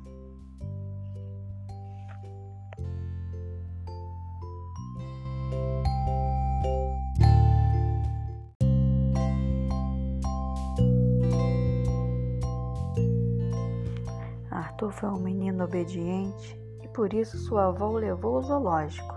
Foi 15.00 15.10
um 15.10 15.20
menino 15.20 15.64
obediente 15.64 16.60
e 16.82 16.88
por 16.88 17.14
isso 17.14 17.38
sua 17.38 17.68
avó 17.68 17.90
o 17.90 17.98
levou 17.98 18.38
ao 18.38 18.44
zoológico. 18.44 19.16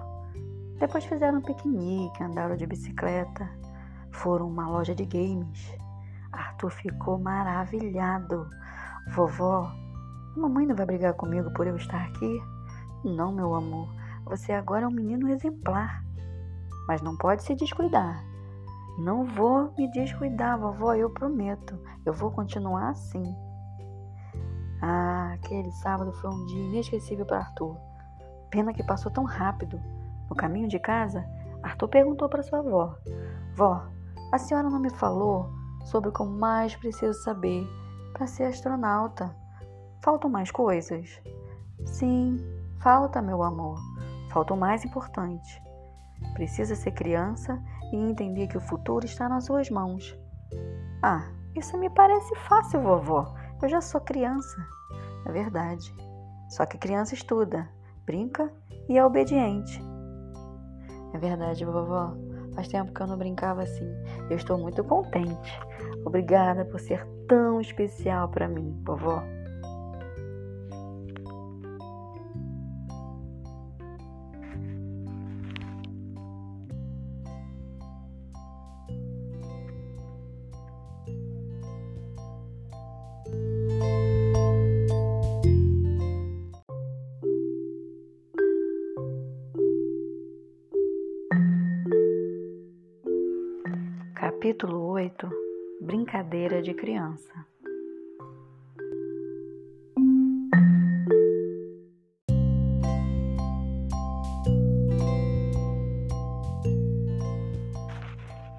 Depois 0.79 1.05
fizeram 1.05 1.39
um 1.39 1.43
piquenique, 1.43 2.23
andaram 2.23 2.57
de 2.57 2.67
bicicleta, 2.67 3.49
foram 4.13 4.47
a 4.47 4.49
uma 4.49 4.69
loja 4.69 4.95
de 4.95 5.05
games. 5.05 5.75
Arthur 6.33 6.71
ficou 6.71 7.19
maravilhado. 7.19 8.49
Vovó, 9.15 9.73
a 10.37 10.39
mamãe 10.39 10.67
não 10.67 10.77
vai 10.77 10.87
brigar 10.87 11.15
comigo 11.15 11.51
por 11.55 11.67
eu 11.67 11.77
estar 11.77 12.05
aqui? 12.07 12.43
Não, 13.05 13.33
meu 13.33 13.55
amor. 13.55 13.89
Você 14.27 14.53
agora 14.53 14.85
é 14.85 14.89
um 14.89 14.93
menino 14.93 15.29
exemplar. 15.29 16.05
Mas 16.87 17.03
não 17.03 17.17
pode 17.17 17.43
se 17.43 17.55
descuidar. 17.55 18.23
Não 18.99 19.25
vou 19.25 19.73
me 19.79 19.91
descuidar, 19.91 20.59
vovó, 20.59 20.95
eu 20.95 21.11
prometo. 21.11 21.79
Eu 22.05 22.13
vou 22.13 22.31
continuar 22.31 22.91
assim. 22.91 23.25
Ah, 24.83 25.10
aquele 25.35 25.71
sábado 25.73 26.13
foi 26.13 26.31
um 26.31 26.47
dia 26.47 26.63
inesquecível 26.63 27.27
para 27.27 27.39
Arthur. 27.39 27.77
Pena 28.51 28.73
que 28.73 28.83
passou 28.83 29.11
tão 29.11 29.25
rápido. 29.25 29.81
No 30.29 30.37
caminho 30.37 30.69
de 30.69 30.79
casa, 30.79 31.25
Arthur 31.63 31.89
perguntou 31.89 32.29
para 32.29 32.43
sua 32.43 32.61
avó: 32.61 32.95
Vó, 33.55 33.87
a 34.33 34.39
senhora 34.39 34.71
não 34.71 34.81
me 34.81 34.91
falou 34.91 35.51
sobre 35.85 36.09
o 36.09 36.13
que 36.13 36.21
eu 36.21 36.27
mais 36.27 36.77
preciso 36.77 37.15
saber 37.23 37.67
para 38.13 38.27
ser 38.27 38.45
astronauta? 38.45 39.35
Faltam 40.03 40.31
mais 40.31 40.51
coisas? 40.51 41.21
Sim, 41.85 42.37
falta, 42.81 43.21
meu 43.21 43.43
amor. 43.43 43.79
Falta 44.31 44.55
o 44.55 44.57
mais 44.57 44.85
importante. 44.85 45.63
Precisa 46.35 46.75
ser 46.75 46.93
criança 46.93 47.61
e 47.93 47.97
entender 47.97 48.47
que 48.47 48.57
o 48.57 48.61
futuro 48.61 49.05
está 49.05 49.29
nas 49.29 49.45
suas 49.45 49.69
mãos. 49.71 50.17
Ah, 51.03 51.29
isso 51.55 51.77
me 51.77 51.91
parece 51.91 52.35
fácil, 52.37 52.83
vovó. 52.83 53.35
Eu 53.61 53.69
já 53.69 53.81
sou 53.81 54.01
criança. 54.01 54.67
É 55.27 55.33
verdade. 55.33 55.95
Só 56.49 56.67
que 56.67 56.79
criança 56.79 57.15
estuda, 57.15 57.69
brinca 58.05 58.53
e 58.89 58.99
é 58.99 59.05
obediente. 59.05 59.81
É 61.15 61.19
verdade, 61.19 61.65
vovó. 61.65 62.15
Faz 62.55 62.69
tempo 62.69 62.93
que 62.93 63.01
eu 63.01 63.07
não 63.07 63.17
brincava 63.17 63.63
assim. 63.63 63.89
Eu 64.29 64.37
estou 64.37 64.59
muito 64.59 64.83
contente. 64.83 65.61
Obrigada 66.05 66.65
por 66.65 66.81
ser 66.81 67.07
tão 67.29 67.61
especial 67.61 68.29
para 68.29 68.49
mim, 68.49 68.81
vovó. 68.85 69.23
Capítulo 95.11 95.11
8 95.11 95.29
Brincadeira 95.81 96.63
de 96.63 96.75
criança 96.75 97.47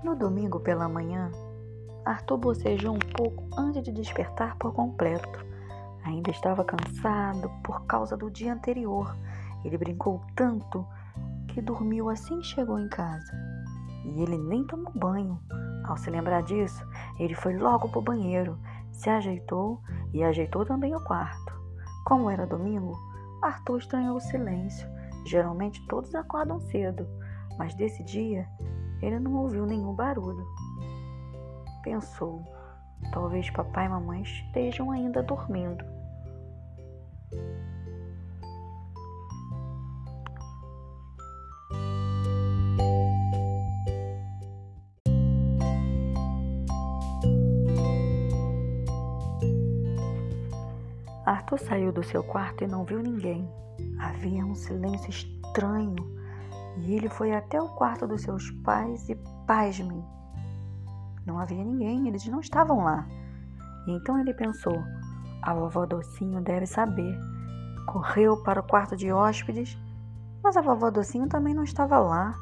No 0.03 0.15
domingo 0.15 0.59
pela 0.59 0.89
manhã, 0.89 1.31
Arthur 2.05 2.37
bocejou 2.37 2.95
um 2.95 2.99
pouco 2.99 3.47
antes 3.57 3.83
de 3.83 3.91
despertar 3.91 4.57
por 4.57 4.73
completo. 4.73 5.45
Ainda 6.03 6.31
estava 6.31 6.65
cansado 6.65 7.49
por 7.63 7.85
causa 7.85 8.17
do 8.17 8.29
dia 8.29 8.53
anterior. 8.53 9.15
Ele 9.63 9.77
brincou 9.77 10.21
tanto 10.35 10.85
que 11.47 11.61
dormiu 11.61 12.09
assim 12.09 12.39
que 12.39 12.47
chegou 12.47 12.79
em 12.79 12.89
casa. 12.89 13.31
E 14.05 14.21
ele 14.21 14.37
nem 14.37 14.65
tomou 14.65 14.91
banho. 14.93 15.39
Ao 15.91 15.97
se 15.97 16.09
lembrar 16.09 16.41
disso, 16.43 16.87
ele 17.19 17.35
foi 17.35 17.57
logo 17.57 17.89
para 17.89 17.99
o 17.99 18.01
banheiro, 18.01 18.57
se 18.93 19.09
ajeitou 19.09 19.81
e 20.13 20.23
ajeitou 20.23 20.65
também 20.65 20.95
o 20.95 21.03
quarto. 21.03 21.53
Como 22.05 22.29
era 22.29 22.47
domingo, 22.47 22.97
Arthur 23.41 23.79
estranhou 23.79 24.15
o 24.15 24.21
silêncio. 24.21 24.87
Geralmente 25.25 25.85
todos 25.87 26.15
acordam 26.15 26.61
cedo, 26.61 27.05
mas 27.57 27.73
desse 27.75 28.01
dia 28.05 28.47
ele 29.01 29.19
não 29.19 29.33
ouviu 29.35 29.65
nenhum 29.65 29.93
barulho. 29.93 30.47
Pensou, 31.83 32.41
talvez 33.11 33.49
papai 33.49 33.87
e 33.87 33.89
mamãe 33.89 34.21
estejam 34.21 34.91
ainda 34.91 35.21
dormindo. 35.21 35.83
Arthur 51.51 51.67
saiu 51.67 51.91
do 51.91 52.01
seu 52.01 52.23
quarto 52.23 52.63
e 52.63 52.67
não 52.67 52.85
viu 52.85 53.01
ninguém. 53.01 53.45
Havia 53.99 54.45
um 54.45 54.55
silêncio 54.55 55.09
estranho 55.09 55.97
e 56.77 56.93
ele 56.95 57.09
foi 57.09 57.33
até 57.33 57.61
o 57.61 57.67
quarto 57.67 58.07
dos 58.07 58.21
seus 58.21 58.49
pais 58.63 59.09
e, 59.09 59.15
pasmem, 59.45 60.01
não 61.25 61.37
havia 61.37 61.61
ninguém, 61.61 62.07
eles 62.07 62.25
não 62.27 62.39
estavam 62.39 62.85
lá. 62.85 63.05
E 63.85 63.91
então 63.91 64.17
ele 64.17 64.33
pensou: 64.33 64.81
a 65.41 65.53
vovó 65.53 65.85
Docinho 65.85 66.39
deve 66.41 66.65
saber. 66.65 67.19
Correu 67.85 68.41
para 68.43 68.61
o 68.61 68.63
quarto 68.63 68.95
de 68.95 69.11
hóspedes, 69.11 69.77
mas 70.41 70.55
a 70.55 70.61
vovó 70.61 70.89
Docinho 70.89 71.27
também 71.27 71.53
não 71.53 71.63
estava 71.63 71.99
lá. 71.99 72.33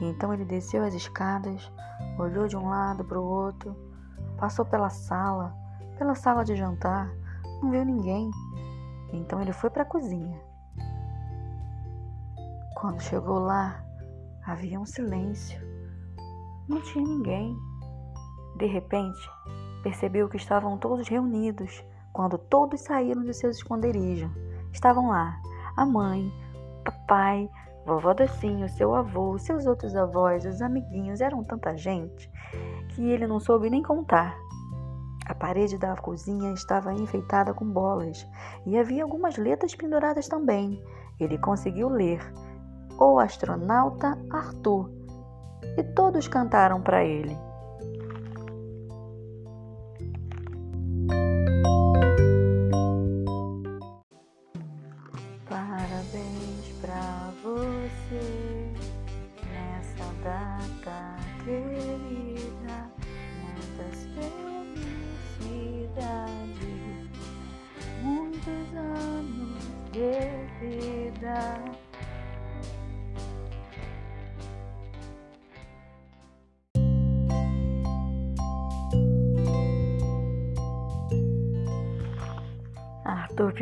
E 0.00 0.04
então 0.04 0.32
ele 0.32 0.44
desceu 0.44 0.84
as 0.84 0.94
escadas, 0.94 1.72
olhou 2.16 2.46
de 2.46 2.56
um 2.56 2.68
lado 2.68 3.04
para 3.04 3.18
o 3.18 3.24
outro, 3.24 3.74
passou 4.38 4.64
pela 4.64 4.90
sala, 4.90 5.52
pela 5.98 6.14
sala 6.14 6.44
de 6.44 6.54
jantar, 6.54 7.10
não 7.62 7.70
viu 7.70 7.84
ninguém. 7.84 8.30
Então 9.12 9.40
ele 9.40 9.52
foi 9.52 9.70
para 9.70 9.82
a 9.82 9.86
cozinha. 9.86 10.40
Quando 12.76 13.00
chegou 13.02 13.38
lá, 13.38 13.84
havia 14.46 14.80
um 14.80 14.86
silêncio. 14.86 15.60
Não 16.68 16.80
tinha 16.82 17.04
ninguém. 17.04 17.56
De 18.56 18.66
repente, 18.66 19.30
percebeu 19.82 20.28
que 20.28 20.36
estavam 20.36 20.78
todos 20.78 21.08
reunidos 21.08 21.84
quando 22.12 22.38
todos 22.38 22.80
saíram 22.80 23.22
de 23.22 23.34
seus 23.34 23.56
esconderijos. 23.56 24.30
Estavam 24.72 25.08
lá 25.08 25.40
a 25.76 25.84
mãe, 25.84 26.32
papai, 26.84 27.48
vovó 27.86 28.12
Docinho, 28.14 28.68
seu 28.68 28.94
avô, 28.94 29.38
seus 29.38 29.66
outros 29.66 29.94
avós, 29.96 30.44
os 30.44 30.60
amiguinhos, 30.60 31.20
eram 31.20 31.42
tanta 31.42 31.76
gente 31.76 32.30
que 32.90 33.02
ele 33.10 33.26
não 33.26 33.40
soube 33.40 33.70
nem 33.70 33.82
contar. 33.82 34.36
A 35.30 35.34
parede 35.36 35.78
da 35.78 35.94
cozinha 35.94 36.52
estava 36.52 36.92
enfeitada 36.92 37.54
com 37.54 37.64
bolas 37.64 38.28
e 38.66 38.76
havia 38.76 39.04
algumas 39.04 39.36
letras 39.36 39.76
penduradas 39.76 40.26
também. 40.26 40.82
Ele 41.20 41.38
conseguiu 41.38 41.88
ler: 41.88 42.20
O 42.98 43.16
astronauta 43.16 44.18
Arthur. 44.28 44.90
E 45.78 45.84
todos 45.94 46.26
cantaram 46.26 46.82
para 46.82 47.04
ele. 47.04 47.38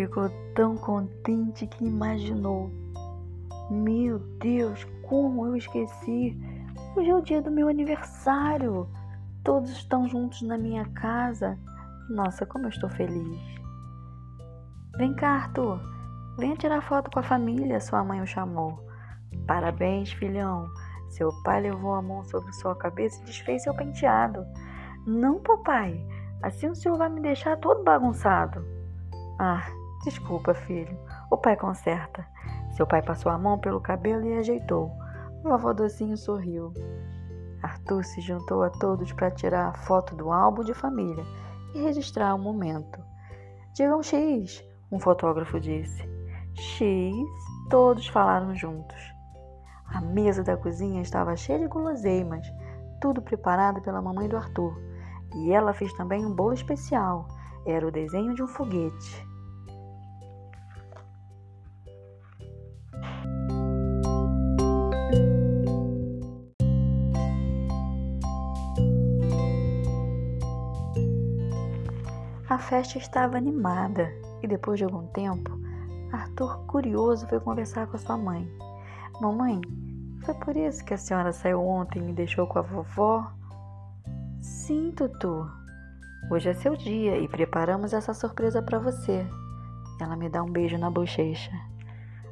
Ficou 0.07 0.31
tão 0.55 0.77
contente 0.77 1.67
que 1.67 1.85
imaginou: 1.85 2.71
Meu 3.69 4.21
Deus, 4.39 4.85
como 5.03 5.47
eu 5.47 5.57
esqueci! 5.57 6.39
Hoje 6.95 7.11
é 7.11 7.15
o 7.15 7.21
dia 7.21 7.43
do 7.43 7.51
meu 7.51 7.69
aniversário. 7.69 8.89
Todos 9.43 9.71
estão 9.71 10.09
juntos 10.09 10.43
na 10.43 10.57
minha 10.57 10.85
casa. 10.91 11.59
Nossa, 12.09 12.47
como 12.47 12.67
eu 12.67 12.69
estou 12.69 12.89
feliz. 12.89 13.41
Vem 14.97 15.15
cá, 15.15 15.31
Arthur. 15.31 15.81
Venha 16.39 16.57
tirar 16.57 16.81
foto 16.83 17.11
com 17.11 17.19
a 17.19 17.23
família, 17.23 17.81
sua 17.81 18.05
mãe 18.05 18.21
o 18.21 18.27
chamou. 18.27 18.79
Parabéns, 19.47 20.13
filhão. 20.13 20.69
Seu 21.09 21.31
pai 21.43 21.63
levou 21.63 21.95
a 21.95 22.03
mão 22.03 22.25
sobre 22.25 22.53
sua 22.53 22.77
cabeça 22.77 23.21
e 23.21 23.25
desfez 23.25 23.65
seu 23.65 23.75
penteado. 23.75 24.47
Não, 25.07 25.41
papai. 25.41 26.07
Assim 26.43 26.69
o 26.69 26.75
senhor 26.75 26.97
vai 26.97 27.09
me 27.09 27.21
deixar 27.21 27.57
todo 27.57 27.83
bagunçado. 27.83 28.65
Ah, 29.41 29.67
desculpa, 30.05 30.55
filho. 30.55 30.99
O 31.31 31.37
pai 31.37 31.57
conserta. 31.57 32.27
Seu 32.73 32.87
pai 32.87 33.03
passou 33.03 33.31
a 33.33 33.39
mão 33.39 33.59
pelo 33.59 33.81
cabelo 33.81 34.27
e 34.27 34.39
ajeitou. 34.39 34.91
O 35.45 35.49
vovô 35.49 35.73
Docinho 35.73 36.17
sorriu. 36.17 36.73
Arthur 37.63 38.05
se 38.05 38.21
juntou 38.21 38.63
a 38.63 38.71
todos 38.71 39.13
para 39.13 39.31
tirar 39.31 39.69
a 39.69 39.73
foto 39.73 40.15
do 40.15 40.31
álbum 40.31 40.63
de 40.63 40.75
família 40.75 41.25
e 41.75 41.83
registrar 41.83 42.35
o 42.35 42.39
momento. 42.39 43.03
Digam 43.75 44.03
X, 44.03 44.65
um 44.91 44.99
fotógrafo 44.99 45.61
disse. 45.61 46.09
X, 46.55 47.15
todos 47.69 48.07
falaram 48.09 48.55
juntos. 48.55 48.97
A 49.87 50.01
mesa 50.01 50.43
da 50.43 50.57
cozinha 50.57 51.03
estava 51.03 51.37
cheia 51.37 51.59
de 51.59 51.67
guloseimas, 51.67 52.47
tudo 53.01 53.23
preparado 53.23 53.81
pela 53.81 54.03
mamãe 54.03 54.29
do 54.29 54.37
Arthur. 54.37 54.77
E 55.35 55.53
ela 55.53 55.73
fez 55.73 55.93
também 55.95 56.25
um 56.25 56.35
bolo 56.35 56.55
especial. 56.55 57.27
Era 57.67 57.87
o 57.87 57.93
desenho 57.93 58.35
de 58.35 58.43
um 58.43 58.49
foguete. 58.49 59.28
Festa 72.69 72.99
estava 72.99 73.39
animada 73.39 74.13
e 74.43 74.47
depois 74.47 74.79
de 74.79 74.85
algum 74.85 75.07
tempo, 75.09 75.59
Arthur, 76.13 76.67
curioso, 76.67 77.27
foi 77.27 77.41
conversar 77.41 77.87
com 77.87 77.97
a 77.97 77.99
sua 77.99 78.19
mãe. 78.19 78.47
Mamãe, 79.23 79.59
foi 80.23 80.35
por 80.35 80.55
isso 80.55 80.85
que 80.85 80.93
a 80.93 80.99
senhora 80.99 81.33
saiu 81.33 81.67
ontem 81.67 81.99
e 81.99 82.03
me 82.03 82.13
deixou 82.13 82.47
com 82.47 82.59
a 82.59 82.63
vovó? 82.63 83.33
Sim, 84.39 84.93
Tutu. 84.95 85.51
Hoje 86.31 86.51
é 86.51 86.55
seu 86.55 86.77
dia 86.77 87.17
e 87.17 87.27
preparamos 87.27 87.95
essa 87.95 88.13
surpresa 88.13 88.61
para 88.61 88.79
você. 88.79 89.27
Ela 89.99 90.15
me 90.15 90.29
dá 90.29 90.43
um 90.43 90.53
beijo 90.53 90.77
na 90.77 90.91
bochecha. 90.91 91.53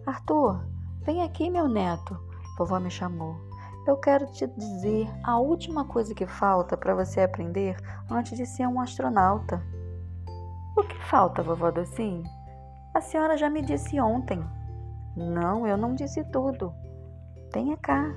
Arthur, 0.04 0.60
vem 1.00 1.22
aqui, 1.22 1.48
meu 1.48 1.66
neto. 1.66 2.14
Vovó 2.58 2.78
me 2.78 2.90
chamou. 2.90 3.36
Eu 3.86 3.96
quero 3.96 4.26
te 4.26 4.46
dizer 4.46 5.08
a 5.24 5.38
última 5.38 5.86
coisa 5.86 6.14
que 6.14 6.26
falta 6.26 6.76
para 6.76 6.94
você 6.94 7.22
aprender 7.22 7.76
antes 8.10 8.36
de 8.36 8.44
ser 8.44 8.66
um 8.66 8.80
astronauta. 8.80 9.64
O 10.76 10.82
que 10.82 10.98
falta, 11.04 11.42
vovó 11.42 11.70
Docinho? 11.70 12.22
A 12.92 13.00
senhora 13.00 13.38
já 13.38 13.48
me 13.48 13.62
disse 13.62 13.98
ontem. 13.98 14.44
Não, 15.16 15.66
eu 15.66 15.74
não 15.74 15.94
disse 15.94 16.22
tudo. 16.24 16.70
Venha 17.50 17.78
cá. 17.78 18.14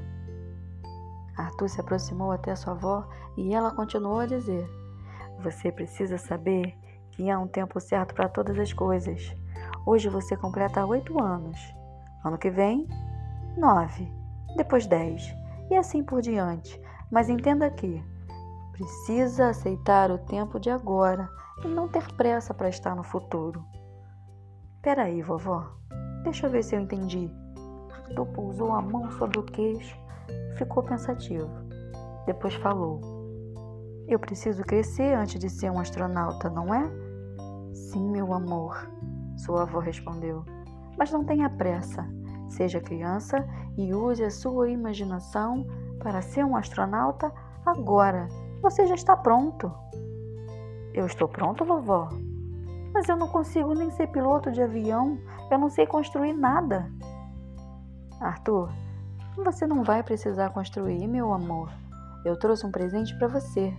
Arthur 1.38 1.70
se 1.70 1.80
aproximou 1.80 2.34
até 2.34 2.54
sua 2.58 2.74
avó 2.74 3.08
e 3.38 3.54
ela 3.54 3.72
continuou 3.72 4.20
a 4.20 4.26
dizer: 4.26 4.70
Você 5.42 5.72
precisa 5.72 6.18
saber 6.18 6.78
que 7.12 7.30
há 7.30 7.40
um 7.40 7.48
tempo 7.48 7.80
certo 7.80 8.14
para 8.14 8.28
todas 8.28 8.60
as 8.60 8.74
coisas. 8.74 9.34
Hoje 9.86 10.10
você 10.10 10.36
completa 10.36 10.86
oito 10.86 11.18
anos. 11.24 11.58
Ano 12.26 12.38
que 12.38 12.50
vem, 12.50 12.86
nove. 13.58 14.12
Depois 14.58 14.86
dez. 14.86 15.34
E 15.70 15.76
assim 15.76 16.04
por 16.04 16.22
diante. 16.22 16.78
Mas 17.10 17.30
entenda 17.30 17.70
que 17.70 18.04
precisa 18.80 19.50
aceitar 19.50 20.10
o 20.10 20.18
tempo 20.18 20.58
de 20.58 20.70
agora 20.70 21.30
e 21.66 21.68
não 21.68 21.90
ter 21.90 22.10
pressa 22.14 22.54
para 22.54 22.70
estar 22.70 22.96
no 22.96 23.04
futuro. 23.04 23.62
Peraí, 24.82 25.22
vovó. 25.22 25.68
Deixa 26.24 26.48
eu 26.48 26.50
ver 26.50 26.64
se 26.64 26.78
eu 26.78 26.80
entendi. 26.80 27.30
Arthur 27.92 28.26
pousou 28.28 28.72
a 28.72 28.82
mão 28.82 29.12
sobre 29.12 29.38
o 29.38 29.44
queixo 29.44 29.98
ficou 30.56 30.82
pensativo. 30.82 31.50
Depois 32.26 32.54
falou: 32.56 33.02
Eu 34.08 34.18
preciso 34.18 34.64
crescer 34.64 35.14
antes 35.14 35.38
de 35.40 35.50
ser 35.50 35.70
um 35.70 35.80
astronauta, 35.80 36.50
não 36.50 36.74
é? 36.74 36.90
Sim, 37.74 38.10
meu 38.10 38.34
amor, 38.34 38.90
sua 39.38 39.64
avó 39.64 39.80
respondeu. 39.80 40.46
Mas 40.98 41.12
não 41.12 41.26
tenha 41.26 41.50
pressa. 41.50 42.08
Seja 42.48 42.80
criança 42.80 43.46
e 43.78 43.94
use 43.94 44.24
a 44.24 44.32
sua 44.32 44.70
imaginação 44.70 45.66
para 46.00 46.22
ser 46.22 46.46
um 46.46 46.56
astronauta 46.56 47.32
agora. 47.66 48.28
Você 48.62 48.86
já 48.86 48.96
está 48.96 49.16
pronto. 49.16 49.72
Eu 50.94 51.06
estou 51.06 51.28
pronto, 51.28 51.64
vovó? 51.64 52.10
Mas 52.94 53.08
eu 53.08 53.16
não 53.16 53.28
consigo 53.28 53.74
nem 53.74 53.90
ser 53.92 54.08
piloto 54.08 54.52
de 54.52 54.62
avião. 54.62 55.18
Eu 55.50 55.58
não 55.58 55.70
sei 55.70 55.88
construir 55.88 56.34
nada. 56.34 56.92
Arthur, 58.20 58.70
você 59.38 59.66
não 59.66 59.84
vai 59.84 60.04
precisar 60.04 60.50
construir, 60.50 61.08
meu 61.08 61.32
amor. 61.32 61.70
Eu 62.26 62.38
trouxe 62.38 62.66
um 62.66 62.72
presente 62.72 63.18
para 63.18 63.28
você. 63.28 63.74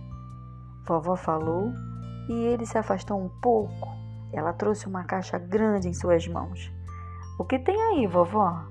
Vovó 0.87 1.15
falou 1.15 1.71
e 2.27 2.33
ele 2.33 2.65
se 2.65 2.77
afastou 2.77 3.21
um 3.21 3.29
pouco. 3.41 3.89
Ela 4.33 4.53
trouxe 4.53 4.87
uma 4.87 5.03
caixa 5.03 5.37
grande 5.37 5.87
em 5.87 5.93
suas 5.93 6.27
mãos. 6.27 6.71
O 7.37 7.43
que 7.43 7.59
tem 7.59 7.79
aí, 7.79 8.07
vovó? 8.07 8.63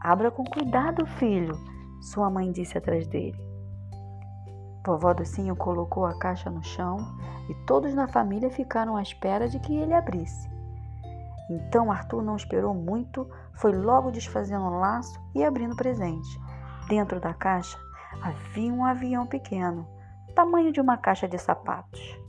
Abra 0.00 0.30
com 0.30 0.44
cuidado, 0.44 1.06
filho, 1.06 1.56
sua 2.00 2.28
mãe 2.28 2.50
disse 2.50 2.76
atrás 2.76 3.06
dele. 3.06 3.51
Vovó 4.84 5.14
Docinho 5.14 5.54
colocou 5.54 6.04
a 6.04 6.18
caixa 6.18 6.50
no 6.50 6.62
chão 6.62 6.98
e 7.48 7.54
todos 7.66 7.94
na 7.94 8.08
família 8.08 8.50
ficaram 8.50 8.96
à 8.96 9.02
espera 9.02 9.48
de 9.48 9.58
que 9.60 9.76
ele 9.76 9.94
abrisse. 9.94 10.50
Então 11.48 11.92
Arthur 11.92 12.22
não 12.22 12.36
esperou 12.36 12.74
muito, 12.74 13.28
foi 13.54 13.72
logo 13.72 14.10
desfazendo 14.10 14.64
o 14.64 14.78
laço 14.78 15.20
e 15.34 15.44
abrindo 15.44 15.72
o 15.72 15.76
presente. 15.76 16.40
Dentro 16.88 17.20
da 17.20 17.32
caixa 17.32 17.78
havia 18.22 18.72
um 18.72 18.84
avião 18.84 19.26
pequeno, 19.26 19.86
tamanho 20.34 20.72
de 20.72 20.80
uma 20.80 20.96
caixa 20.96 21.28
de 21.28 21.38
sapatos. 21.38 22.21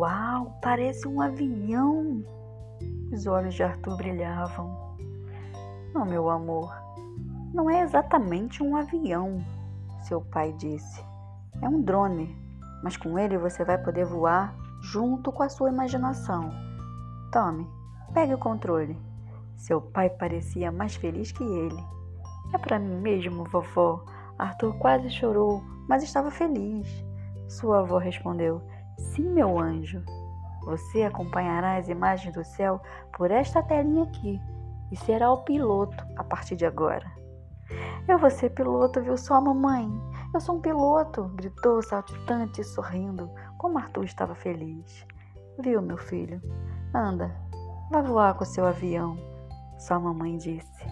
Uau, 0.00 0.56
parece 0.62 1.06
um 1.06 1.20
avião! 1.20 2.24
Os 3.12 3.26
olhos 3.26 3.52
de 3.52 3.62
Arthur 3.62 3.98
brilhavam. 3.98 4.96
Não, 5.92 6.06
meu 6.06 6.30
amor, 6.30 6.74
não 7.52 7.68
é 7.68 7.82
exatamente 7.82 8.62
um 8.62 8.76
avião, 8.76 9.44
seu 10.00 10.22
pai 10.22 10.54
disse. 10.54 11.04
É 11.60 11.68
um 11.68 11.82
drone, 11.82 12.34
mas 12.82 12.96
com 12.96 13.18
ele 13.18 13.36
você 13.36 13.62
vai 13.62 13.76
poder 13.76 14.06
voar 14.06 14.56
junto 14.80 15.30
com 15.30 15.42
a 15.42 15.50
sua 15.50 15.68
imaginação. 15.68 16.50
Tome, 17.30 17.68
pegue 18.14 18.32
o 18.32 18.38
controle. 18.38 18.96
Seu 19.58 19.82
pai 19.82 20.08
parecia 20.08 20.72
mais 20.72 20.96
feliz 20.96 21.30
que 21.30 21.44
ele. 21.44 21.84
É 22.54 22.56
para 22.56 22.78
mim 22.78 23.02
mesmo, 23.02 23.44
vovó. 23.44 24.02
Arthur 24.38 24.72
quase 24.78 25.10
chorou, 25.10 25.62
mas 25.86 26.02
estava 26.02 26.30
feliz. 26.30 26.88
Sua 27.50 27.80
avó 27.80 27.98
respondeu: 27.98 28.62
Sim, 29.00 29.30
meu 29.30 29.58
anjo. 29.58 30.02
Você 30.64 31.02
acompanhará 31.02 31.76
as 31.76 31.88
imagens 31.88 32.34
do 32.34 32.44
céu 32.44 32.80
por 33.16 33.30
esta 33.30 33.62
telinha 33.62 34.04
aqui 34.04 34.40
e 34.92 34.96
será 34.96 35.30
o 35.32 35.38
piloto 35.38 36.04
a 36.16 36.22
partir 36.22 36.54
de 36.54 36.66
agora. 36.66 37.10
Eu 38.06 38.18
vou 38.18 38.30
ser 38.30 38.50
piloto, 38.50 39.00
viu 39.00 39.16
só, 39.16 39.40
mamãe? 39.40 39.88
Eu 40.34 40.40
sou 40.40 40.56
um 40.56 40.60
piloto, 40.60 41.24
gritou 41.34 41.82
saltitante 41.82 42.62
sorrindo, 42.62 43.30
como 43.56 43.78
Arthur 43.78 44.04
estava 44.04 44.34
feliz. 44.34 45.06
Viu, 45.58 45.80
meu 45.80 45.96
filho? 45.96 46.40
Anda, 46.94 47.34
vá 47.90 48.02
voar 48.02 48.34
com 48.34 48.44
seu 48.44 48.66
avião, 48.66 49.16
sua 49.78 49.98
mamãe 49.98 50.36
disse. 50.36 50.84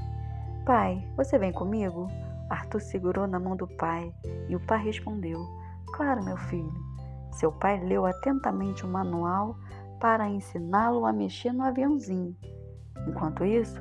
Pai, 0.64 1.06
você 1.16 1.38
vem 1.38 1.52
comigo? 1.52 2.08
Arthur 2.48 2.80
segurou 2.80 3.26
na 3.26 3.38
mão 3.38 3.56
do 3.56 3.66
pai 3.76 4.12
e 4.48 4.56
o 4.56 4.60
pai 4.60 4.82
respondeu: 4.82 5.40
Claro, 5.92 6.24
meu 6.24 6.36
filho. 6.36 6.87
Seu 7.32 7.52
pai 7.52 7.78
leu 7.84 8.06
atentamente 8.06 8.84
o 8.84 8.88
manual 8.88 9.56
para 10.00 10.28
ensiná-lo 10.28 11.06
a 11.06 11.12
mexer 11.12 11.52
no 11.52 11.64
aviãozinho. 11.64 12.36
Enquanto 13.06 13.44
isso, 13.44 13.80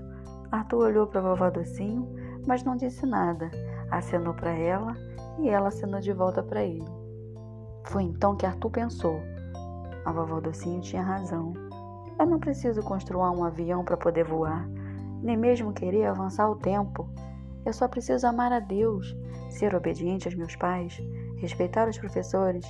Arthur 0.52 0.86
olhou 0.86 1.08
para 1.08 1.20
a 1.20 1.24
vovó 1.24 1.50
Docinho, 1.50 2.08
mas 2.48 2.64
não 2.64 2.76
disse 2.76 3.06
nada. 3.06 3.50
Acenou 3.92 4.34
para 4.34 4.52
ela 4.52 4.96
e 5.40 5.50
ela 5.50 5.68
acenou 5.68 6.00
de 6.00 6.14
volta 6.14 6.42
para 6.42 6.64
ele. 6.64 6.86
Foi 7.86 8.04
então 8.04 8.36
que 8.36 8.46
Arthur 8.46 8.70
pensou: 8.70 9.20
a 10.06 10.12
vovó 10.12 10.40
Docinho 10.40 10.82
tinha 10.82 11.04
razão. 11.04 11.54
Eu 12.20 12.26
não 12.26 12.40
preciso 12.40 12.82
construir 12.82 13.38
um 13.38 13.44
avião 13.44 13.84
para 13.84 13.98
poder 13.98 14.24
voar, 14.24 14.68
nem 15.22 15.38
mesmo 15.38 15.74
querer 15.74 16.06
avançar 16.06 16.50
o 16.50 16.56
tempo. 16.56 17.08
Eu 17.66 17.74
só 17.74 17.88
preciso 17.88 18.26
amar 18.26 18.52
a 18.52 18.60
Deus, 18.60 19.16
ser 19.50 19.76
obediente 19.76 20.28
aos 20.28 20.36
meus 20.36 20.56
pais, 20.56 20.98
respeitar 21.38 21.88
os 21.88 21.98
professores 21.98 22.66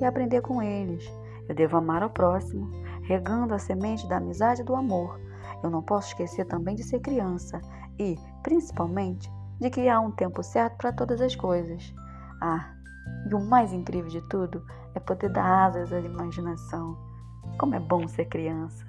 e 0.00 0.04
aprender 0.04 0.40
com 0.40 0.62
eles. 0.62 1.04
Eu 1.48 1.54
devo 1.54 1.76
amar 1.76 2.02
ao 2.02 2.10
próximo, 2.10 2.70
regando 3.02 3.54
a 3.54 3.58
semente 3.58 4.06
da 4.08 4.18
amizade 4.18 4.60
e 4.60 4.64
do 4.64 4.76
amor, 4.76 5.18
eu 5.62 5.70
não 5.70 5.82
posso 5.82 6.08
esquecer 6.08 6.44
também 6.44 6.74
de 6.74 6.84
ser 6.84 7.00
criança 7.00 7.60
e, 7.98 8.16
principalmente, 8.42 9.30
de 9.60 9.70
que 9.70 9.88
há 9.88 10.00
um 10.00 10.10
tempo 10.10 10.42
certo 10.42 10.76
para 10.76 10.92
todas 10.92 11.20
as 11.20 11.34
coisas. 11.34 11.92
Ah, 12.40 12.74
e 13.28 13.34
o 13.34 13.40
mais 13.40 13.72
incrível 13.72 14.10
de 14.10 14.20
tudo 14.28 14.64
é 14.94 15.00
poder 15.00 15.30
dar 15.30 15.66
asas 15.66 15.92
à 15.92 15.98
imaginação. 15.98 16.96
Como 17.58 17.74
é 17.74 17.80
bom 17.80 18.06
ser 18.06 18.26
criança! 18.26 18.86